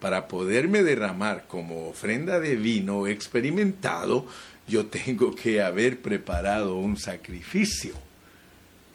[0.00, 4.26] Para poderme derramar como ofrenda de vino experimentado,
[4.66, 7.94] yo tengo que haber preparado un sacrificio.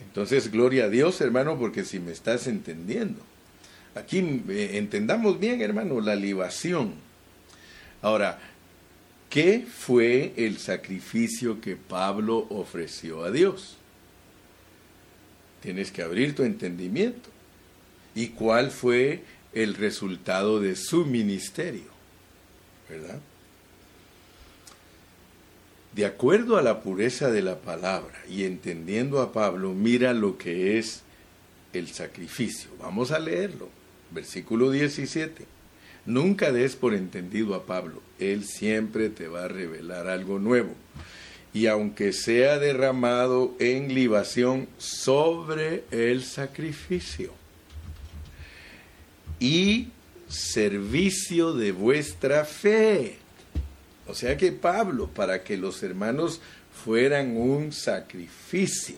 [0.02, 3.22] Entonces, gloria a Dios, hermano, porque si me estás entendiendo.
[3.98, 6.94] Aquí eh, entendamos bien, hermano, la libación.
[8.00, 8.38] Ahora,
[9.28, 13.76] ¿qué fue el sacrificio que Pablo ofreció a Dios?
[15.62, 17.28] Tienes que abrir tu entendimiento.
[18.14, 21.90] ¿Y cuál fue el resultado de su ministerio?
[22.88, 23.18] ¿Verdad?
[25.92, 30.78] De acuerdo a la pureza de la palabra y entendiendo a Pablo, mira lo que
[30.78, 31.02] es
[31.72, 32.70] el sacrificio.
[32.78, 33.77] Vamos a leerlo.
[34.10, 35.44] Versículo 17.
[36.06, 40.74] Nunca des por entendido a Pablo, él siempre te va a revelar algo nuevo.
[41.52, 47.32] Y aunque sea derramado en libación sobre el sacrificio
[49.40, 49.88] y
[50.28, 53.16] servicio de vuestra fe.
[54.06, 56.40] O sea que Pablo, para que los hermanos
[56.84, 58.96] fueran un sacrificio,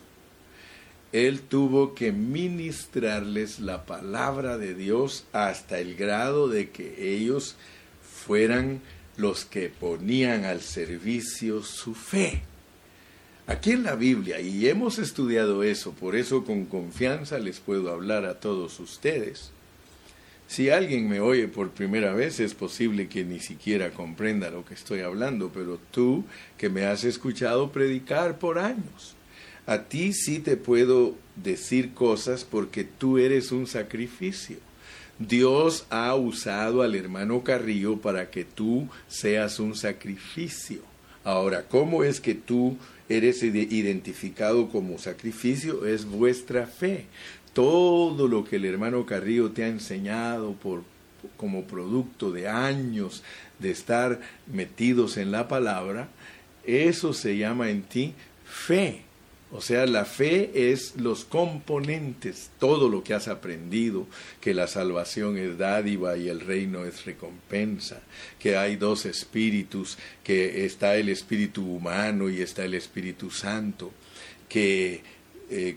[1.13, 7.57] él tuvo que ministrarles la palabra de Dios hasta el grado de que ellos
[8.03, 8.81] fueran
[9.17, 12.43] los que ponían al servicio su fe.
[13.47, 18.25] Aquí en la Biblia, y hemos estudiado eso, por eso con confianza les puedo hablar
[18.25, 19.51] a todos ustedes.
[20.47, 24.75] Si alguien me oye por primera vez, es posible que ni siquiera comprenda lo que
[24.75, 26.25] estoy hablando, pero tú
[26.59, 29.17] que me has escuchado predicar por años,
[29.67, 34.57] a ti sí te puedo decir cosas porque tú eres un sacrificio.
[35.19, 40.81] Dios ha usado al hermano Carrillo para que tú seas un sacrificio.
[41.25, 45.85] Ahora, ¿cómo es que tú eres identificado como sacrificio?
[45.85, 47.05] Es vuestra fe.
[47.53, 50.85] Todo lo que el hermano Carrillo te ha enseñado por,
[51.37, 53.23] como producto de años
[53.59, 56.09] de estar metidos en la palabra,
[56.65, 58.15] eso se llama en ti
[58.47, 59.03] fe.
[59.53, 64.07] O sea, la fe es los componentes, todo lo que has aprendido,
[64.41, 68.01] que la salvación es dádiva y el reino es recompensa,
[68.39, 73.91] que hay dos espíritus, que está el espíritu humano y está el espíritu santo,
[74.49, 75.03] que,
[75.51, 75.75] eh,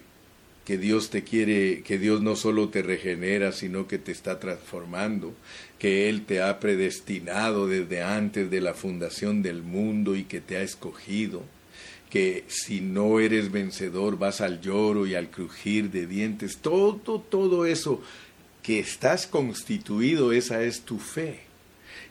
[0.66, 5.34] que Dios te quiere, que Dios no solo te regenera, sino que te está transformando,
[5.80, 10.58] que Él te ha predestinado desde antes de la fundación del mundo y que te
[10.58, 11.42] ha escogido
[12.14, 17.66] que si no eres vencedor vas al lloro y al crujir de dientes, todo, todo
[17.66, 18.04] eso
[18.62, 21.40] que estás constituido, esa es tu fe.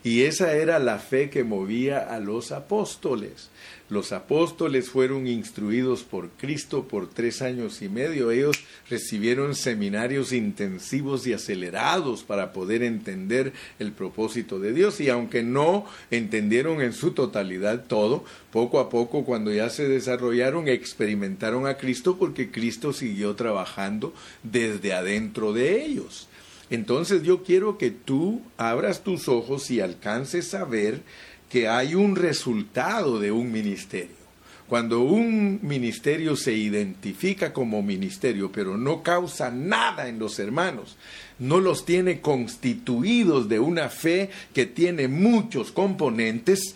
[0.02, 3.48] Y esa era la fe que movía a los apóstoles.
[3.92, 8.30] Los apóstoles fueron instruidos por Cristo por tres años y medio.
[8.30, 14.98] Ellos recibieron seminarios intensivos y acelerados para poder entender el propósito de Dios.
[15.02, 20.68] Y aunque no entendieron en su totalidad todo, poco a poco cuando ya se desarrollaron,
[20.68, 26.28] experimentaron a Cristo porque Cristo siguió trabajando desde adentro de ellos.
[26.70, 31.02] Entonces yo quiero que tú abras tus ojos y alcances a ver
[31.52, 34.16] que hay un resultado de un ministerio.
[34.70, 40.96] Cuando un ministerio se identifica como ministerio, pero no causa nada en los hermanos,
[41.38, 46.74] no los tiene constituidos de una fe que tiene muchos componentes,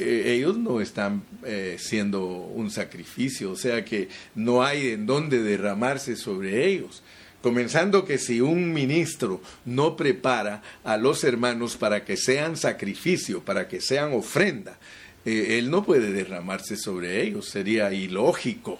[0.00, 5.44] eh, ellos no están eh, siendo un sacrificio, o sea que no hay en dónde
[5.44, 7.04] derramarse sobre ellos.
[7.42, 13.68] Comenzando que si un ministro no prepara a los hermanos para que sean sacrificio, para
[13.68, 14.76] que sean ofrenda,
[15.24, 18.78] eh, él no puede derramarse sobre ellos, sería ilógico.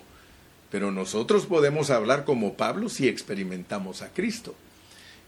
[0.71, 4.55] Pero nosotros podemos hablar como Pablo si experimentamos a Cristo.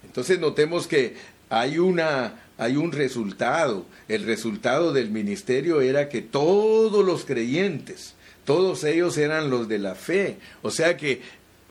[0.04, 1.14] Entonces notemos que
[1.48, 3.86] hay una hay un resultado.
[4.06, 8.14] El resultado del ministerio era que todos los creyentes,
[8.44, 10.36] todos ellos eran los de la fe.
[10.60, 11.22] O sea que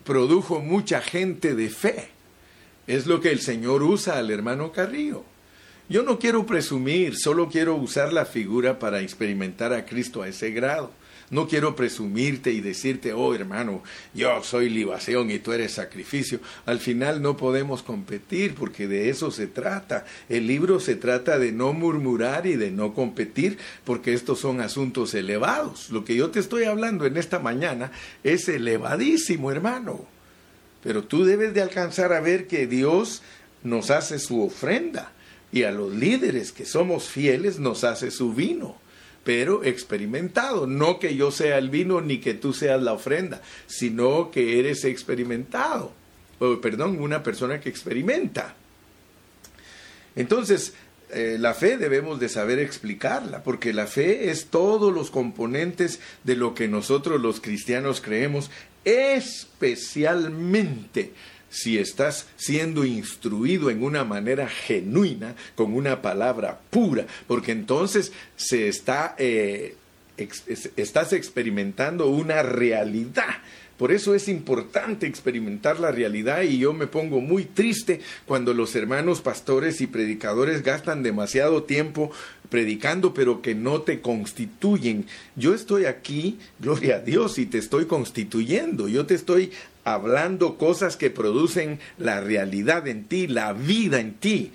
[0.10, 2.10] produjo mucha gente de fe.
[2.88, 5.24] Es lo que el Señor usa al hermano Carrillo.
[5.88, 10.50] Yo no quiero presumir, solo quiero usar la figura para experimentar a Cristo a ese
[10.50, 10.90] grado.
[11.32, 13.84] No quiero presumirte y decirte, oh hermano,
[14.16, 16.40] yo soy libación y tú eres sacrificio.
[16.66, 20.06] Al final no podemos competir porque de eso se trata.
[20.28, 25.14] El libro se trata de no murmurar y de no competir porque estos son asuntos
[25.14, 25.92] elevados.
[25.92, 27.92] Lo que yo te estoy hablando en esta mañana
[28.24, 30.06] es elevadísimo, hermano.
[30.82, 33.22] Pero tú debes de alcanzar a ver que Dios
[33.64, 35.12] nos hace su ofrenda
[35.52, 38.79] y a los líderes que somos fieles nos hace su vino
[39.30, 40.66] pero experimentado.
[40.66, 44.86] No que yo sea el vino ni que tú seas la ofrenda, sino que eres
[44.86, 45.94] experimentado.
[46.64, 48.56] perdón, una persona que experimenta.
[50.16, 50.74] Entonces,
[51.12, 56.36] eh, la fe debemos de saber explicarla, porque la fe es todos los componentes de
[56.36, 58.50] lo que nosotros los cristianos creemos,
[58.84, 61.14] especialmente
[61.50, 68.68] si estás siendo instruido en una manera genuina, con una palabra pura, porque entonces se
[68.68, 69.76] está, eh,
[70.76, 73.38] estás experimentando una realidad.
[73.80, 78.76] Por eso es importante experimentar la realidad y yo me pongo muy triste cuando los
[78.76, 82.12] hermanos pastores y predicadores gastan demasiado tiempo
[82.50, 85.06] predicando pero que no te constituyen.
[85.38, 88.90] Yo estoy aquí, gloria a Dios, y te estoy constituyendo.
[88.90, 89.52] Yo te estoy
[89.94, 94.52] hablando cosas que producen la realidad en ti, la vida en ti.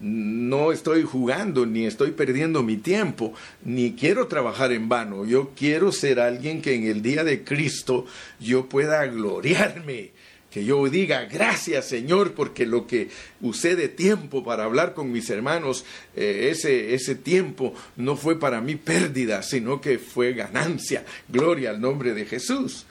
[0.00, 3.32] No estoy jugando, ni estoy perdiendo mi tiempo,
[3.64, 5.24] ni quiero trabajar en vano.
[5.24, 8.04] Yo quiero ser alguien que en el día de Cristo
[8.40, 10.10] yo pueda gloriarme,
[10.50, 13.08] que yo diga gracias Señor porque lo que
[13.40, 18.60] usé de tiempo para hablar con mis hermanos, eh, ese, ese tiempo no fue para
[18.60, 21.04] mí pérdida, sino que fue ganancia.
[21.28, 22.84] Gloria al nombre de Jesús.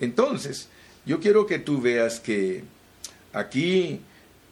[0.00, 0.68] Entonces,
[1.06, 2.64] yo quiero que tú veas que
[3.32, 4.00] aquí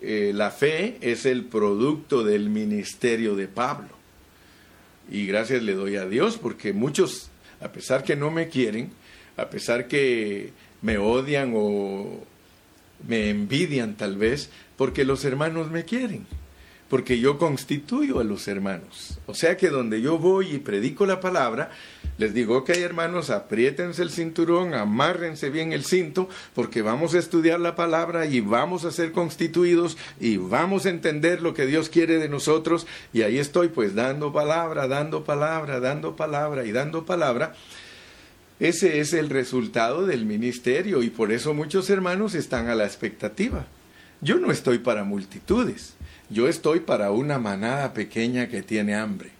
[0.01, 3.89] eh, la fe es el producto del ministerio de Pablo.
[5.11, 7.29] Y gracias le doy a Dios porque muchos,
[7.61, 8.91] a pesar que no me quieren,
[9.37, 12.25] a pesar que me odian o
[13.07, 16.27] me envidian tal vez porque los hermanos me quieren,
[16.89, 19.19] porque yo constituyo a los hermanos.
[19.27, 21.71] O sea que donde yo voy y predico la palabra,
[22.19, 27.59] les digo, ok hermanos, apriétense el cinturón, amárrense bien el cinto, porque vamos a estudiar
[27.59, 32.19] la palabra y vamos a ser constituidos y vamos a entender lo que Dios quiere
[32.19, 32.87] de nosotros.
[33.13, 37.55] Y ahí estoy pues dando palabra, dando palabra, dando palabra y dando palabra.
[38.61, 43.67] Ese es el resultado del ministerio y por eso muchos hermanos están a la expectativa.
[44.25, 45.97] Yo no estoy para multitudes,
[46.31, 49.33] yo estoy para una manada pequeña que tiene hambre.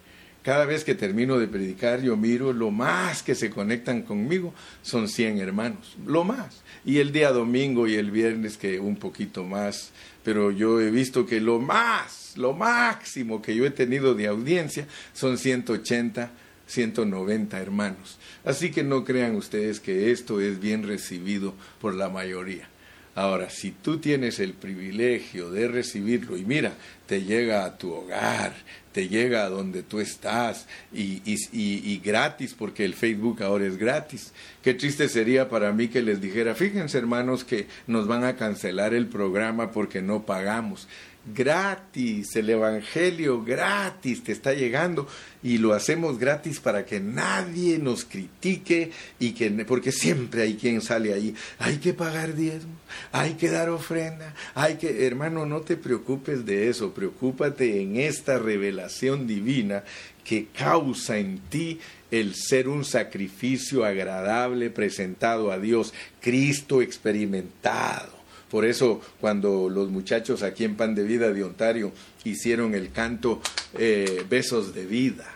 [0.43, 5.07] Cada vez que termino de predicar, yo miro lo más que se conectan conmigo, son
[5.07, 6.61] 100 hermanos, lo más.
[6.85, 9.89] Y el día domingo y el viernes que un poquito más,
[10.23, 14.85] pero yo he visto que lo más, lo máximo que yo he tenido de audiencia
[15.13, 16.29] son 180
[16.67, 18.19] 190 hermanos.
[18.43, 22.69] Así que no crean ustedes que esto es bien recibido por la mayoría.
[23.15, 26.73] Ahora, si tú tienes el privilegio de recibirlo y mira,
[27.07, 28.53] te llega a tu hogar,
[28.91, 33.77] te llega a donde tú estás y, y, y, gratis, porque el Facebook ahora es
[33.77, 34.33] gratis.
[34.61, 38.93] Qué triste sería para mí que les dijera, fíjense hermanos que nos van a cancelar
[38.93, 40.89] el programa porque no pagamos
[41.33, 45.07] gratis, el Evangelio gratis te está llegando
[45.41, 50.81] y lo hacemos gratis para que nadie nos critique y que, porque siempre hay quien
[50.81, 52.73] sale ahí, hay que pagar diezmo,
[53.11, 58.37] hay que dar ofrenda, hay que, hermano, no te preocupes de eso, preocúpate en esta
[58.37, 59.83] revelación divina
[60.23, 61.79] que causa en ti
[62.11, 68.14] el ser un sacrificio agradable presentado a Dios, Cristo experimentado
[68.55, 71.91] por eso cuando los muchachos aquí en Pan de Vida de Ontario
[72.23, 73.41] hicieron el canto
[73.77, 75.29] eh, Besos de Vida,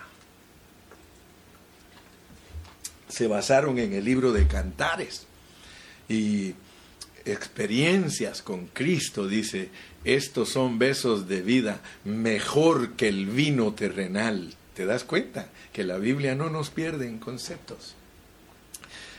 [3.10, 5.28] se basaron en el libro de Cantares
[6.08, 6.54] y
[7.26, 9.68] experiencias con Cristo, dice,
[10.06, 14.54] estos son besos de vida mejor que el vino terrenal.
[14.76, 17.96] ¿Te das cuenta que la Biblia no nos pierde en conceptos?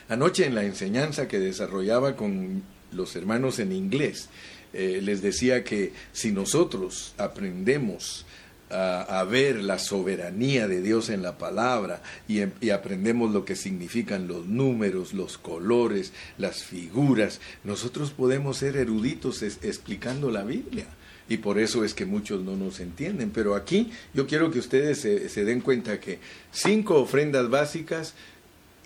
[0.09, 4.28] Anoche en la enseñanza que desarrollaba con los hermanos en inglés,
[4.72, 8.24] eh, les decía que si nosotros aprendemos
[8.70, 14.28] a, ver la soberanía de Dios en la palabra y, y, aprendemos lo que significan
[14.28, 20.86] los números, los colores, las figuras, nosotros podemos ser eruditos explicando la Biblia.
[21.28, 23.30] Y por eso es que muchos no nos entienden.
[23.30, 26.18] Pero aquí yo quiero que ustedes se den cuenta que
[26.53, 28.14] cinco ofrendas básicas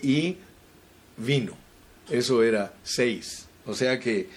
[0.02, 0.36] y
[1.16, 1.57] vino.
[2.11, 3.46] Eso era seis.
[3.67, 4.29] O sea que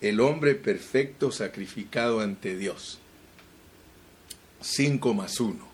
[0.00, 2.98] el hombre perfecto sacrificado ante Dios.
[4.60, 5.66] Cinco más uno.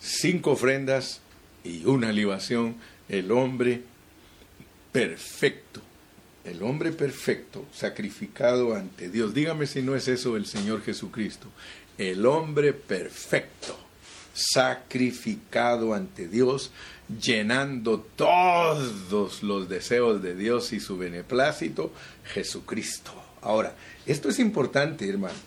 [0.00, 1.20] Cinco ofrendas
[1.64, 2.76] y una libación.
[3.08, 3.82] El hombre
[4.92, 5.80] perfecto.
[6.44, 9.34] El hombre perfecto sacrificado ante Dios.
[9.34, 11.48] Dígame si no es eso el Señor Jesucristo.
[11.96, 13.78] El hombre perfecto
[14.34, 16.70] sacrificado ante Dios
[17.08, 21.92] llenando todos los deseos de Dios y su beneplácito,
[22.24, 23.12] Jesucristo.
[23.42, 23.74] Ahora,
[24.06, 25.38] esto es importante, hermano.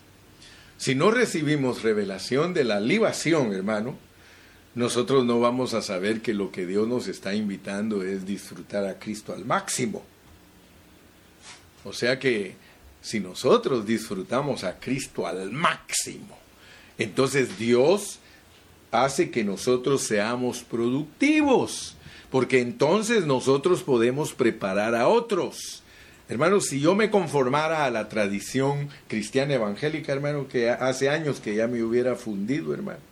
[0.78, 3.96] Si no recibimos revelación de la libación, hermano,
[4.74, 8.98] nosotros no vamos a saber que lo que Dios nos está invitando es disfrutar a
[8.98, 10.04] Cristo al máximo.
[11.84, 12.56] O sea que
[13.02, 16.38] si nosotros disfrutamos a Cristo al máximo,
[16.98, 18.20] entonces Dios
[18.92, 21.96] hace que nosotros seamos productivos,
[22.30, 25.84] porque entonces nosotros podemos preparar a otros.
[26.30, 31.56] Hermanos, si yo me conformara a la tradición cristiana evangélica, hermano, que hace años que
[31.56, 33.11] ya me hubiera fundido, hermano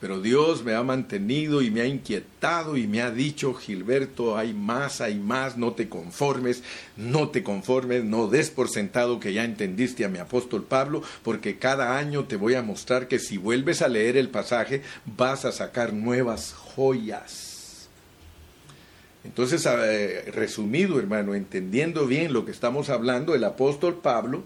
[0.00, 4.54] pero Dios me ha mantenido y me ha inquietado y me ha dicho, Gilberto, hay
[4.54, 6.62] más, hay más, no te conformes,
[6.96, 11.58] no te conformes, no des por sentado que ya entendiste a mi apóstol Pablo, porque
[11.58, 15.52] cada año te voy a mostrar que si vuelves a leer el pasaje vas a
[15.52, 17.88] sacar nuevas joyas.
[19.22, 24.44] Entonces, eh, resumido, hermano, entendiendo bien lo que estamos hablando, el apóstol Pablo,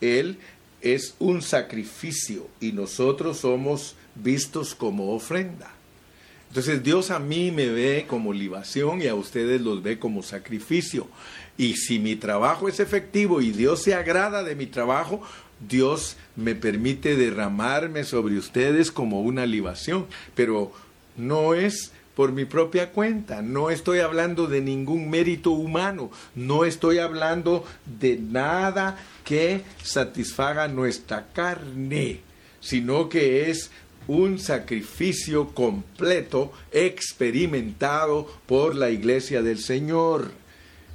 [0.00, 0.38] él
[0.80, 5.70] es un sacrificio y nosotros somos vistos como ofrenda.
[6.48, 11.08] Entonces Dios a mí me ve como libación y a ustedes los ve como sacrificio.
[11.56, 15.22] Y si mi trabajo es efectivo y Dios se agrada de mi trabajo,
[15.66, 20.06] Dios me permite derramarme sobre ustedes como una libación.
[20.34, 20.72] Pero
[21.16, 26.98] no es por mi propia cuenta, no estoy hablando de ningún mérito humano, no estoy
[26.98, 32.20] hablando de nada que satisfaga nuestra carne,
[32.60, 33.70] sino que es
[34.08, 40.30] un sacrificio completo experimentado por la iglesia del Señor.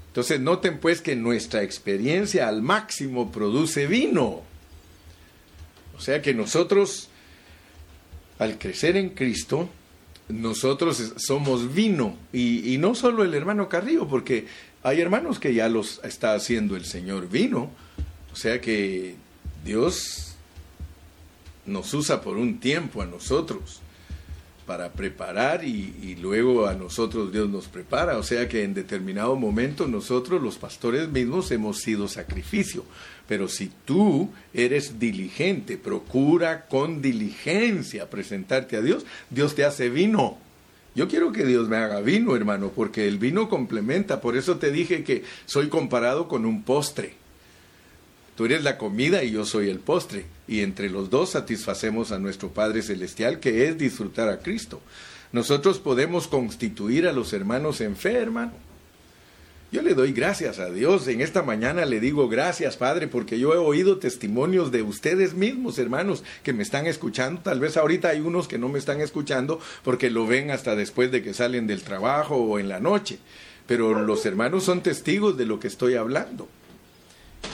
[0.08, 4.42] Entonces noten pues que nuestra experiencia al máximo produce vino.
[5.98, 7.10] O sea que nosotros,
[8.40, 9.70] al crecer en Cristo,
[10.30, 12.18] nosotros somos vino.
[12.34, 14.46] Y, no solo el hermano Carrillo, porque
[14.84, 17.72] hay hermanos que ya los está haciendo el Señor vino.
[18.32, 19.16] O sea que
[19.66, 20.27] Dios
[21.68, 23.82] nos usa por un tiempo a nosotros
[24.68, 28.18] para preparar y, luego a nosotros Dios nos prepara.
[28.18, 32.84] O sea que en determinado momento nosotros los pastores mismos hemos sido sacrificio.
[33.28, 40.38] Pero si tú eres diligente, procura con diligencia presentarte a Dios, Dios te hace vino.
[40.96, 44.20] Yo quiero que Dios me haga vino, hermano, porque el vino complementa.
[44.20, 47.14] Por eso te dije que soy comparado con un postre.
[48.38, 50.28] Tú eres la comida y yo soy el postre.
[50.48, 54.80] Y entre los dos satisfacemos a nuestro Padre Celestial, que es disfrutar a Cristo.
[55.32, 58.52] Nosotros podemos constituir a los hermanos en fe, hermano.
[59.72, 61.08] Yo le doy gracias a Dios.
[61.08, 65.80] En esta mañana le digo gracias, Padre, porque yo he oído testimonios de ustedes mismos,
[65.80, 67.42] hermanos, que me están escuchando.
[67.42, 71.12] Tal vez ahorita hay unos que no me están escuchando porque lo ven hasta después
[71.12, 73.18] de que salen del trabajo o en la noche.
[73.66, 76.48] Pero los hermanos son testigos de lo que estoy hablando.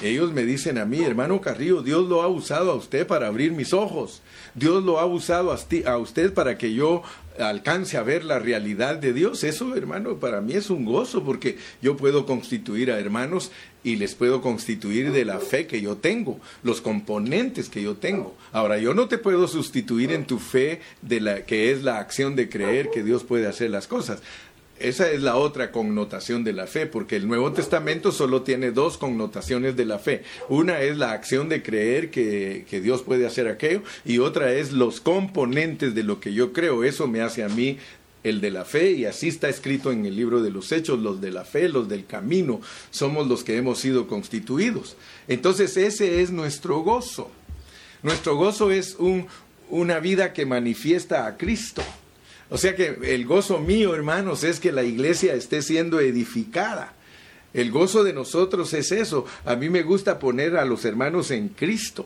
[0.01, 3.53] Ellos me dicen a mí, hermano Carrillo, Dios lo ha usado a usted para abrir
[3.53, 4.21] mis ojos.
[4.53, 7.03] Dios lo ha usado a, usted para que yo
[7.39, 9.43] alcance a ver la realidad de Dios.
[9.43, 13.51] Eso, hermano, para mí es un gozo porque yo puedo constituir a hermanos
[13.83, 18.35] y les puedo constituir de la fe que yo tengo, los componentes que yo tengo.
[18.51, 22.35] Ahora, yo no te puedo sustituir en tu fe de la que es la acción
[22.35, 24.21] de creer que Dios puede hacer las cosas.
[24.83, 28.97] Esa es la otra connotación de la fe, porque el Nuevo Testamento solo tiene dos
[28.97, 30.23] connotaciones de la fe.
[30.49, 34.99] Una es la acción de creer que, Dios puede hacer aquello y otra es los
[34.99, 36.83] componentes de lo que yo creo.
[36.83, 37.77] Eso me hace a mí
[38.25, 41.21] el de la fe, y así está escrito en el libro de los hechos, los
[41.21, 42.59] de la fe, los del camino,
[42.91, 44.97] somos los que hemos sido constituidos.
[45.29, 47.31] Entonces ese es nuestro gozo.
[48.01, 49.27] Nuestro gozo es un,
[49.69, 51.83] una vida que manifiesta a Cristo.
[52.53, 56.93] O sea que el gozo mío, hermanos, es que la iglesia esté siendo edificada.
[57.51, 59.25] El gozo de nosotros es eso.
[59.43, 62.05] A mí me gusta poner a los hermanos en Cristo.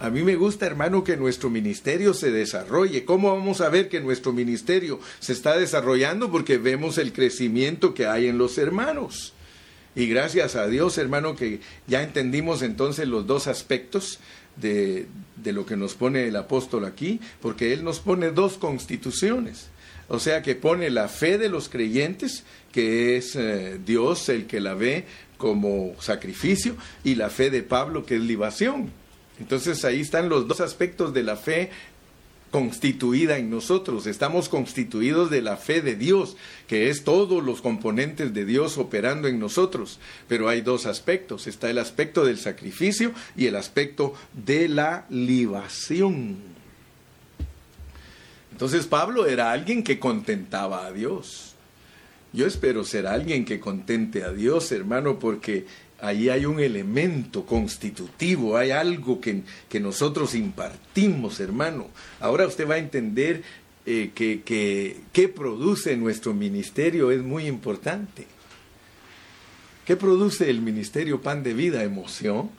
[0.00, 3.04] A mí me gusta, hermano, que nuestro ministerio se desarrolle.
[3.04, 6.28] ¿Cómo vamos a ver que nuestro ministerio se está desarrollando?
[6.28, 9.32] Porque vemos el crecimiento que hay en los hermanos.
[9.94, 14.18] Y gracias a Dios, hermano, que ya entendimos entonces los dos aspectos
[14.56, 19.68] de, de lo que nos pone el apóstol aquí, porque él nos pone dos constituciones.
[20.08, 24.60] O sea que pone la fe de los creyentes, que es eh, Dios el que
[24.60, 25.04] la ve
[25.38, 28.90] como sacrificio, y la fe de Pablo, que es libación.
[29.40, 31.70] Entonces ahí están los dos aspectos de la fe
[32.54, 34.06] constituida en nosotros.
[34.06, 36.36] Estamos constituidos de la fe de Dios,
[36.68, 39.98] que es todos los componentes de Dios operando en nosotros.
[40.28, 41.48] Pero hay dos aspectos.
[41.48, 46.53] Está el aspecto del sacrificio y el aspecto de la libación.
[48.54, 51.56] Entonces Pablo era alguien que contentaba a Dios.
[52.32, 55.66] Yo espero ser alguien que contente a Dios, hermano, porque
[56.00, 61.88] ahí hay un elemento constitutivo, hay algo que, que nosotros impartimos, hermano.
[62.20, 63.42] Ahora usted va a entender
[63.86, 68.24] eh, que, que qué produce nuestro ministerio es muy importante.
[69.84, 71.82] ¿Qué produce el ministerio Pan de Vida?
[71.82, 72.50] Emoción.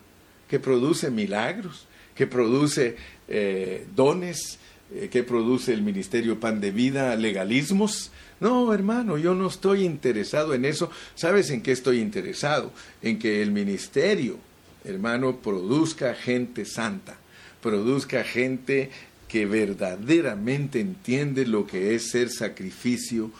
[0.49, 1.87] ¿Qué produce milagros?
[2.15, 2.97] ¿Qué produce
[3.29, 4.59] eh, dones?
[4.97, 8.11] Eh, que produce el Ministerio Pan de Vida, legalismos.
[8.39, 10.89] No, hermano, yo no estoy interesado en eso.
[11.15, 12.71] ¿Sabes en qué estoy interesado?
[13.01, 14.37] En que el ministerio,
[14.85, 17.17] hermano, produzca gente santa,
[17.61, 18.89] produzca gente
[19.27, 23.31] que verdaderamente entiende lo que es ser sacrificio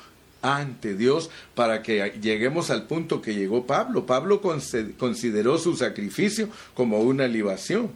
[0.42, 4.06] ante Dios para que lleguemos al punto que llegó Pablo.
[4.06, 7.92] Pablo consideró su sacrificio como una libación.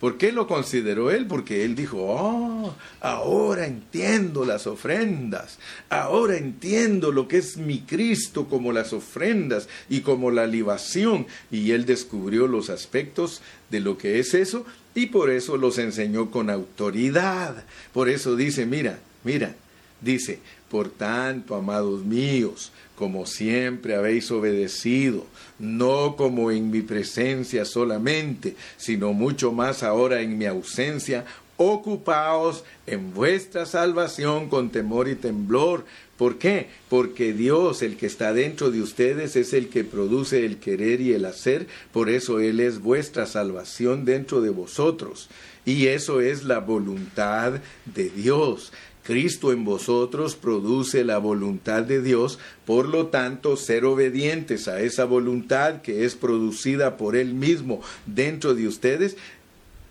[0.00, 1.26] ¿Por qué lo consideró él?
[1.26, 5.58] Porque él dijo, oh, ahora entiendo las ofrendas,
[5.90, 11.26] ahora entiendo lo que es mi Cristo como las ofrendas y como la libación.
[11.50, 16.30] Y él descubrió los aspectos de lo que es eso y por eso los enseñó
[16.30, 17.64] con autoridad.
[17.92, 19.54] Por eso dice, mira, mira,
[20.00, 20.38] Dice,
[20.70, 25.24] por tanto, amados míos, como siempre habéis obedecido,
[25.58, 31.24] no como en mi presencia solamente, sino mucho más ahora en mi ausencia,
[31.56, 35.86] ocupaos en vuestra salvación con temor y temblor.
[36.18, 36.68] ¿Por qué?
[36.90, 41.14] Porque Dios, el que está dentro de ustedes, es el que produce el querer y
[41.14, 45.30] el hacer, por eso Él es vuestra salvación dentro de vosotros.
[45.64, 48.72] Y eso es la voluntad de Dios.
[49.10, 55.04] Cristo en vosotros produce la voluntad de Dios, por lo tanto, ser obedientes a esa
[55.04, 59.16] voluntad que es producida por Él mismo dentro de ustedes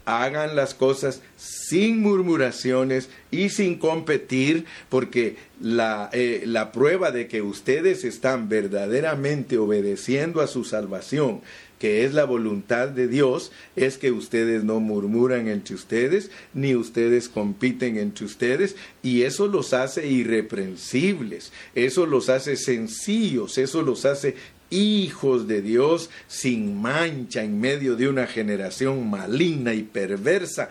[0.10, 7.42] hagan las cosas sin murmuraciones y sin competir, porque la, eh, la, prueba de que
[7.42, 11.42] ustedes están verdaderamente obedeciendo a su salvación,
[11.80, 17.30] que es la voluntad de Dios, es que ustedes no murmuran entre ustedes, ni ustedes
[17.30, 24.36] compiten entre ustedes, y eso los hace irreprensibles, eso los hace sencillos, eso los hace
[24.70, 30.70] hijos de Dios sin mancha en medio de una generación maligna y perversa,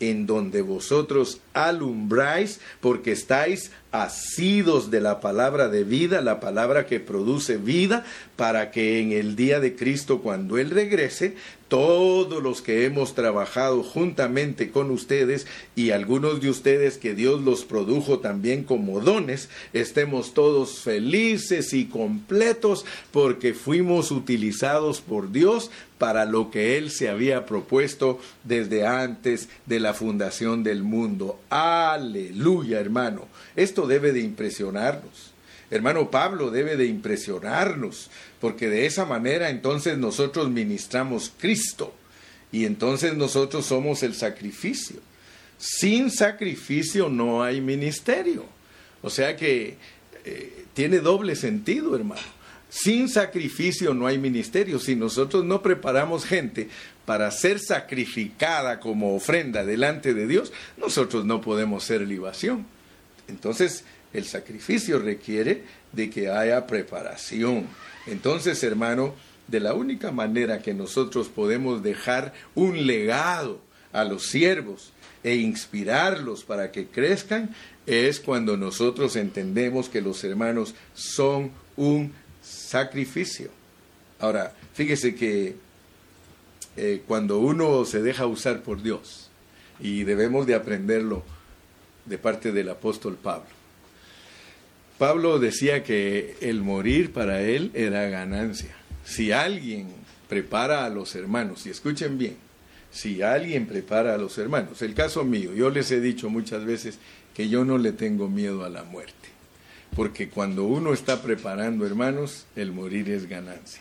[0.00, 7.00] en donde vosotros alumbráis porque estáis asidos de la palabra de vida, la palabra que
[7.00, 8.04] produce vida,
[8.36, 11.36] para que en el día de Cristo, cuando Él regrese,
[11.70, 15.46] todos los que hemos trabajado juntamente con ustedes
[15.76, 21.86] y algunos de ustedes que Dios los produjo también como dones, estemos todos felices y
[21.86, 29.48] completos porque fuimos utilizados por Dios para lo que Él se había propuesto desde antes
[29.66, 31.38] de la fundación del mundo.
[31.50, 33.28] Aleluya, hermano.
[33.54, 35.30] Esto debe de impresionarnos.
[35.70, 38.10] Hermano Pablo debe de impresionarnos,
[38.40, 41.94] porque de esa manera entonces nosotros ministramos Cristo
[42.52, 44.96] y entonces nosotros somos el sacrificio.
[45.58, 48.46] Sin sacrificio no hay ministerio.
[49.02, 49.76] O sea que
[50.24, 52.40] eh, tiene doble sentido, hermano.
[52.70, 54.78] Sin sacrificio no hay ministerio.
[54.78, 56.68] Si nosotros no preparamos gente
[57.04, 62.66] para ser sacrificada como ofrenda delante de Dios, nosotros no podemos ser libación.
[63.28, 65.62] Entonces, el sacrificio requiere
[65.92, 67.66] de que haya preparación.
[68.06, 69.14] Entonces, hermano,
[69.48, 73.60] de la única manera que nosotros podemos dejar un legado
[73.92, 74.92] a los siervos
[75.22, 77.54] e inspirarlos para que crezcan
[77.86, 83.50] es cuando nosotros entendemos que los hermanos son un sacrificio.
[84.18, 85.56] Ahora, fíjese que
[86.76, 89.30] eh, cuando uno se deja usar por Dios,
[89.80, 91.22] y debemos de aprenderlo
[92.04, 93.48] de parte del apóstol Pablo,
[95.00, 98.76] Pablo decía que el morir para él era ganancia.
[99.02, 99.88] Si alguien
[100.28, 102.36] prepara a los hermanos, y escuchen bien,
[102.90, 106.98] si alguien prepara a los hermanos, el caso mío, yo les he dicho muchas veces
[107.34, 109.30] que yo no le tengo miedo a la muerte,
[109.96, 113.80] porque cuando uno está preparando hermanos, el morir es ganancia.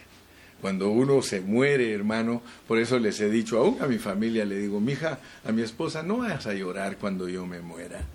[0.61, 4.57] Cuando uno se muere, hermano, por eso les he dicho, aún a mi familia le
[4.57, 8.05] digo, mija, a mi esposa, no vas a llorar cuando yo me muera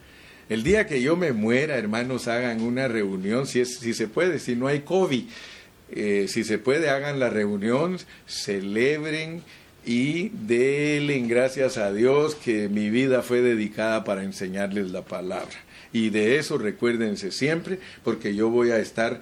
[0.48, 4.38] el día que yo me muera, hermanos, hagan una reunión, si, es, si se puede,
[4.38, 5.24] si no hay COVID,
[5.90, 9.42] eh, si se puede, hagan la reunión, celebren
[9.86, 15.54] y denle gracias a Dios que mi vida fue dedicada para enseñarles la palabra.
[15.92, 19.20] Y de eso recuérdense siempre, porque yo voy a estar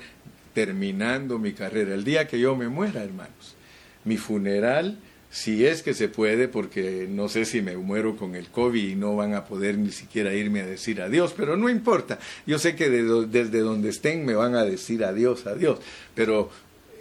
[0.55, 1.95] terminando mi carrera.
[1.95, 3.57] El día que yo me muera, hermanos,
[4.05, 4.99] mi funeral
[5.33, 8.95] si es que se puede, porque no sé si me muero con el COVID y
[8.95, 12.19] no van a poder ni siquiera irme a decir adiós, pero no importa.
[12.47, 15.79] Yo sé que desde donde estén me van a decir adiós, adiós,
[16.15, 16.51] pero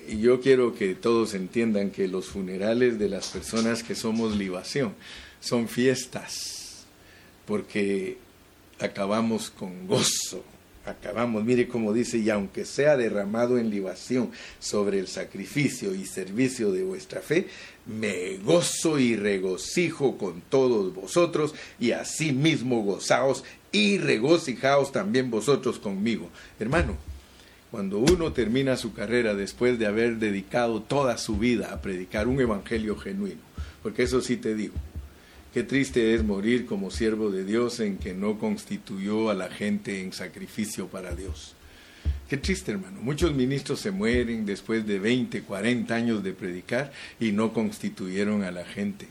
[0.08, 4.94] yo quiero que todos entiendan que los funerales de las personas que somos libación
[5.42, 6.86] son fiestas,
[7.46, 8.18] porque
[8.80, 10.44] acabamos con gozo,
[10.86, 16.72] acabamos, mire cómo dice, y aunque sea derramado en libación sobre el sacrificio y servicio
[16.72, 17.48] de vuestra fe,
[17.86, 26.30] me gozo y regocijo con todos vosotros, y asimismo gozaos y regocijaos también vosotros conmigo.
[26.60, 26.98] Hermano,
[27.72, 32.42] cuando uno termina su carrera después de haber dedicado toda su vida a predicar un
[32.42, 33.42] evangelio genuino,
[33.82, 34.74] porque eso sí te digo,
[35.54, 40.02] Qué triste es morir como siervo de Dios en que no constituyó a la gente
[40.02, 41.56] en sacrificio para Dios.
[42.30, 43.02] Qué triste, hermano.
[43.02, 48.52] Muchos ministros se mueren después de 20, 40 años de predicar y no constituyeron a
[48.52, 49.10] la gente.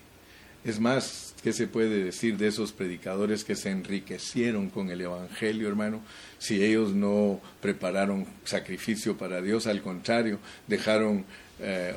[0.64, 5.68] Es más, ¿qué se puede decir de esos predicadores que se enriquecieron con el Evangelio,
[5.68, 6.00] hermano?
[6.38, 11.26] Si ellos no prepararon sacrificio para Dios, al contrario, dejaron
[11.60, 11.94] eh,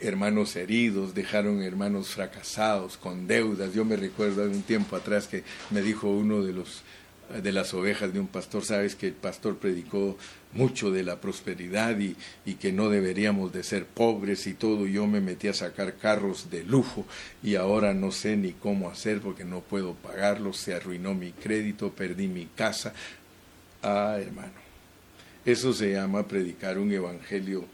[0.00, 3.74] hermanos heridos, dejaron hermanos fracasados, con deudas.
[3.74, 6.82] Yo me recuerdo un tiempo atrás que me dijo uno de los
[7.42, 10.16] de las ovejas de un pastor, sabes que el pastor predicó
[10.54, 12.16] mucho de la prosperidad y,
[12.46, 14.86] y, que no deberíamos de ser pobres y todo.
[14.86, 17.04] Yo me metí a sacar carros de lujo
[17.42, 21.92] y ahora no sé ni cómo hacer porque no puedo pagarlos, se arruinó mi crédito,
[21.92, 22.94] perdí mi casa.
[23.82, 24.54] Ah, hermano,
[25.44, 27.66] eso se llama predicar un evangelio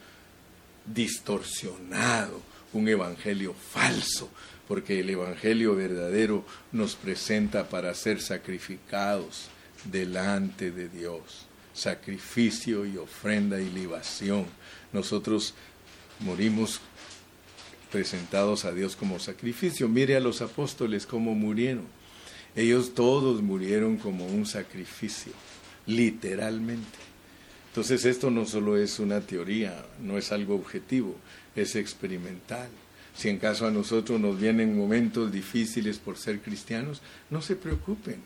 [0.86, 2.40] distorsionado,
[2.72, 4.30] un evangelio falso,
[4.68, 9.48] porque el Evangelio verdadero nos presenta para ser sacrificados
[9.84, 14.46] delante de Dios, sacrificio y ofrenda y libación.
[14.92, 15.54] Nosotros
[16.20, 16.80] morimos
[17.92, 19.88] presentados a Dios como sacrificio.
[19.88, 21.84] Mire a los apóstoles cómo murieron.
[22.56, 25.32] Ellos todos murieron como un sacrificio,
[25.86, 27.13] literalmente.
[27.74, 31.16] Entonces esto no solo es una teoría, no es algo objetivo,
[31.56, 32.68] es experimental.
[33.16, 38.20] Si en caso a nosotros nos vienen momentos difíciles por ser cristianos, no se preocupen.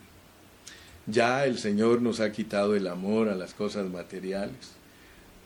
[1.07, 4.73] Ya el Señor nos ha quitado el amor a las cosas materiales.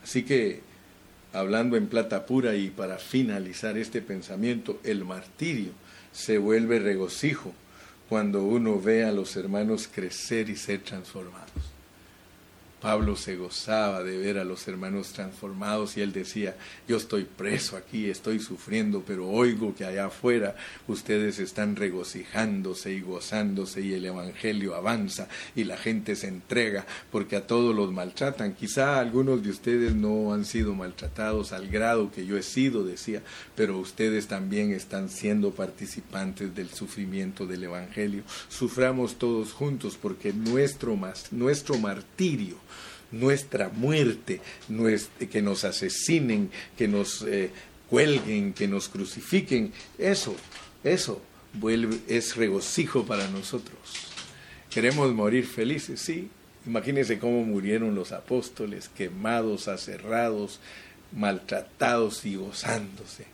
[0.03, 0.62] Así que,
[1.32, 5.70] hablando en plata pura y para finalizar este pensamiento, el martirio
[6.11, 7.53] se vuelve regocijo
[8.09, 11.72] cuando uno ve a los hermanos crecer y ser transformados.
[12.82, 16.56] Pablo se gozaba de ver a los hermanos transformados y él decía,
[16.88, 20.56] yo estoy preso aquí, estoy sufriendo, pero oigo que allá afuera
[20.88, 27.36] ustedes están regocijándose y gozándose y el Evangelio avanza y la gente se entrega porque
[27.36, 28.54] a todos los maltratan.
[28.54, 33.22] Quizá algunos de ustedes no han sido maltratados al grado que yo he sido, decía,
[33.54, 38.24] pero ustedes también están siendo participantes del sufrimiento del Evangelio.
[38.48, 40.98] Suframos todos juntos porque nuestro,
[41.30, 42.56] nuestro martirio,
[43.12, 44.40] nuestra muerte,
[45.30, 47.50] que nos asesinen, que nos eh,
[47.88, 50.34] cuelguen, que nos crucifiquen, eso,
[50.82, 51.20] eso
[52.08, 53.78] es regocijo para nosotros.
[54.70, 56.28] Queremos morir felices, sí.
[56.66, 60.60] Imagínense cómo murieron los apóstoles, quemados, aserrados,
[61.12, 63.26] maltratados y gozándose.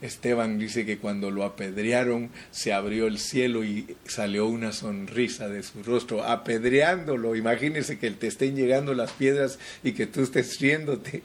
[0.00, 5.62] Esteban dice que cuando lo apedrearon se abrió el cielo y salió una sonrisa de
[5.64, 7.34] su rostro, apedreándolo.
[7.34, 11.22] Imagínese que te estén llegando las piedras y que tú estés riéndote.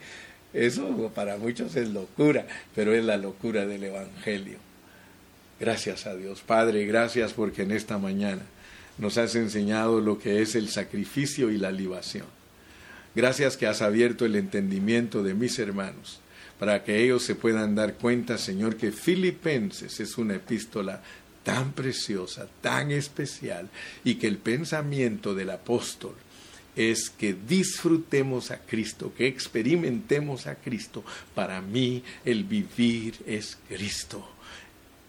[0.54, 4.58] Eso para muchos es locura, pero es la locura del Evangelio.
[5.60, 6.42] Gracias a Dios.
[6.42, 8.42] Padre, gracias porque en esta mañana
[8.98, 12.26] nos has enseñado lo que es el sacrificio y la libación.
[13.16, 16.23] Gracias que has abierto el entendimiento de mis hermanos
[16.64, 21.03] para que ellos se puedan dar cuenta, Señor, que Filipenses es una epístola
[21.43, 23.70] tan preciosa, tan especial,
[24.05, 26.16] y que el pensamiento del apóstol
[26.74, 31.03] es que disfrutemos a Cristo, que experimentemos a Cristo.
[31.36, 34.33] Para mí el vivir es Cristo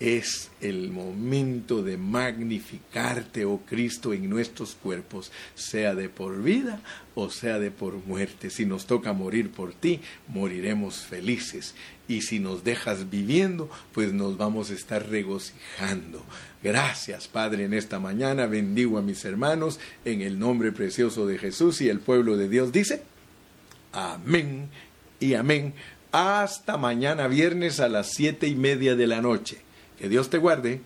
[0.05, 6.83] es el momento de magnificarte, oh Cristo, en nuestros cuerpos, sea de por vida
[7.15, 8.51] o sea de por muerte.
[8.51, 11.75] Si nos toca morir por ti, moriremos felices.
[12.07, 16.23] Y si nos dejas viviendo, pues nos vamos a estar regocijando.
[16.63, 18.45] Gracias, Padre, en esta mañana.
[18.45, 22.73] Bendigo a mis hermanos en el nombre precioso de Jesús y el pueblo de Dios
[22.73, 23.03] dice,
[23.93, 24.69] amén
[25.19, 25.73] y amén.
[26.13, 29.64] Hasta mañana viernes a las siete y media de la noche.
[29.99, 30.81] Que Dios te guarde.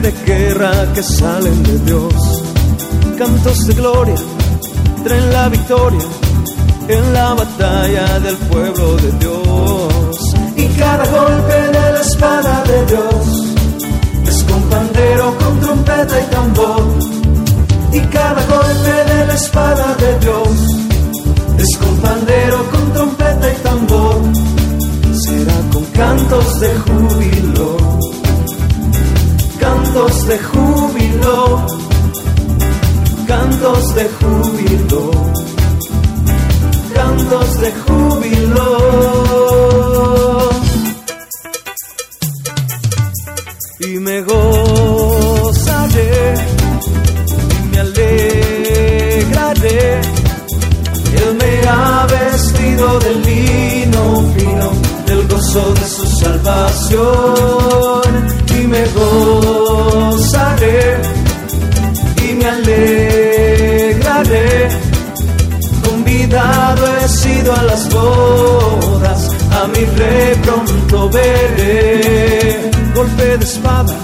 [0.00, 2.42] de guerra que salen de Dios.
[3.16, 4.14] Cantos de gloria
[5.02, 6.06] traen la victoria
[6.88, 10.34] en la batalla del pueblo de Dios.
[10.56, 13.26] Y cada golpe de la espada de Dios
[14.28, 16.84] es con pandero, con trompeta y tambor.
[17.92, 20.48] Y cada golpe de la espada de Dios
[21.58, 24.20] es con pandero, con trompeta y tambor.
[25.24, 27.47] Será con cantos de júbilo
[29.88, 31.66] Cantos de júbilo.
[33.26, 35.10] Cantos de júbilo.
[36.94, 38.68] Cantos de júbilo.
[43.80, 45.38] Y me gozaré
[47.80, 48.80] alegraré.
[51.16, 54.02] Él me ha vestido de lino
[54.36, 54.68] fino,
[55.06, 57.58] del gozo de su salvación.
[58.70, 60.80] Me gozaré
[62.28, 64.68] y me alegraré.
[65.84, 72.70] Convidado he sido a las bodas, a mi rey pronto veré.
[72.94, 73.94] Golpe de espada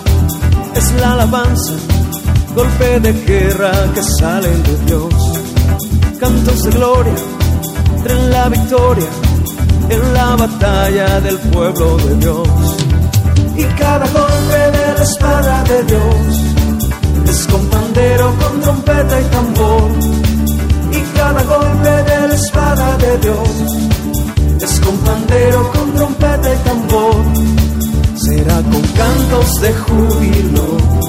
[0.75, 1.73] es la alabanza
[2.55, 5.15] golpe de guerra que salen de Dios.
[6.21, 7.15] Cantos de gloria
[8.05, 9.09] traen la victoria
[9.91, 12.49] en la batalla del pueblo de Dios.
[13.57, 16.27] Y cada golpe de la espada de Dios.
[17.29, 19.91] Es con pandero, con trompeta y tambor.
[20.93, 23.49] Y cada golpe de la espada de Dios.
[24.61, 27.17] Es con pandero, con trompeta y tambor.
[28.17, 31.05] Será con cantos de júbilo.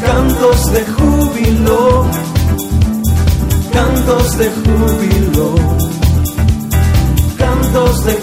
[0.00, 2.06] Cantos de júbilo,
[3.72, 5.54] cantos de júbilo,
[7.36, 8.14] cantos de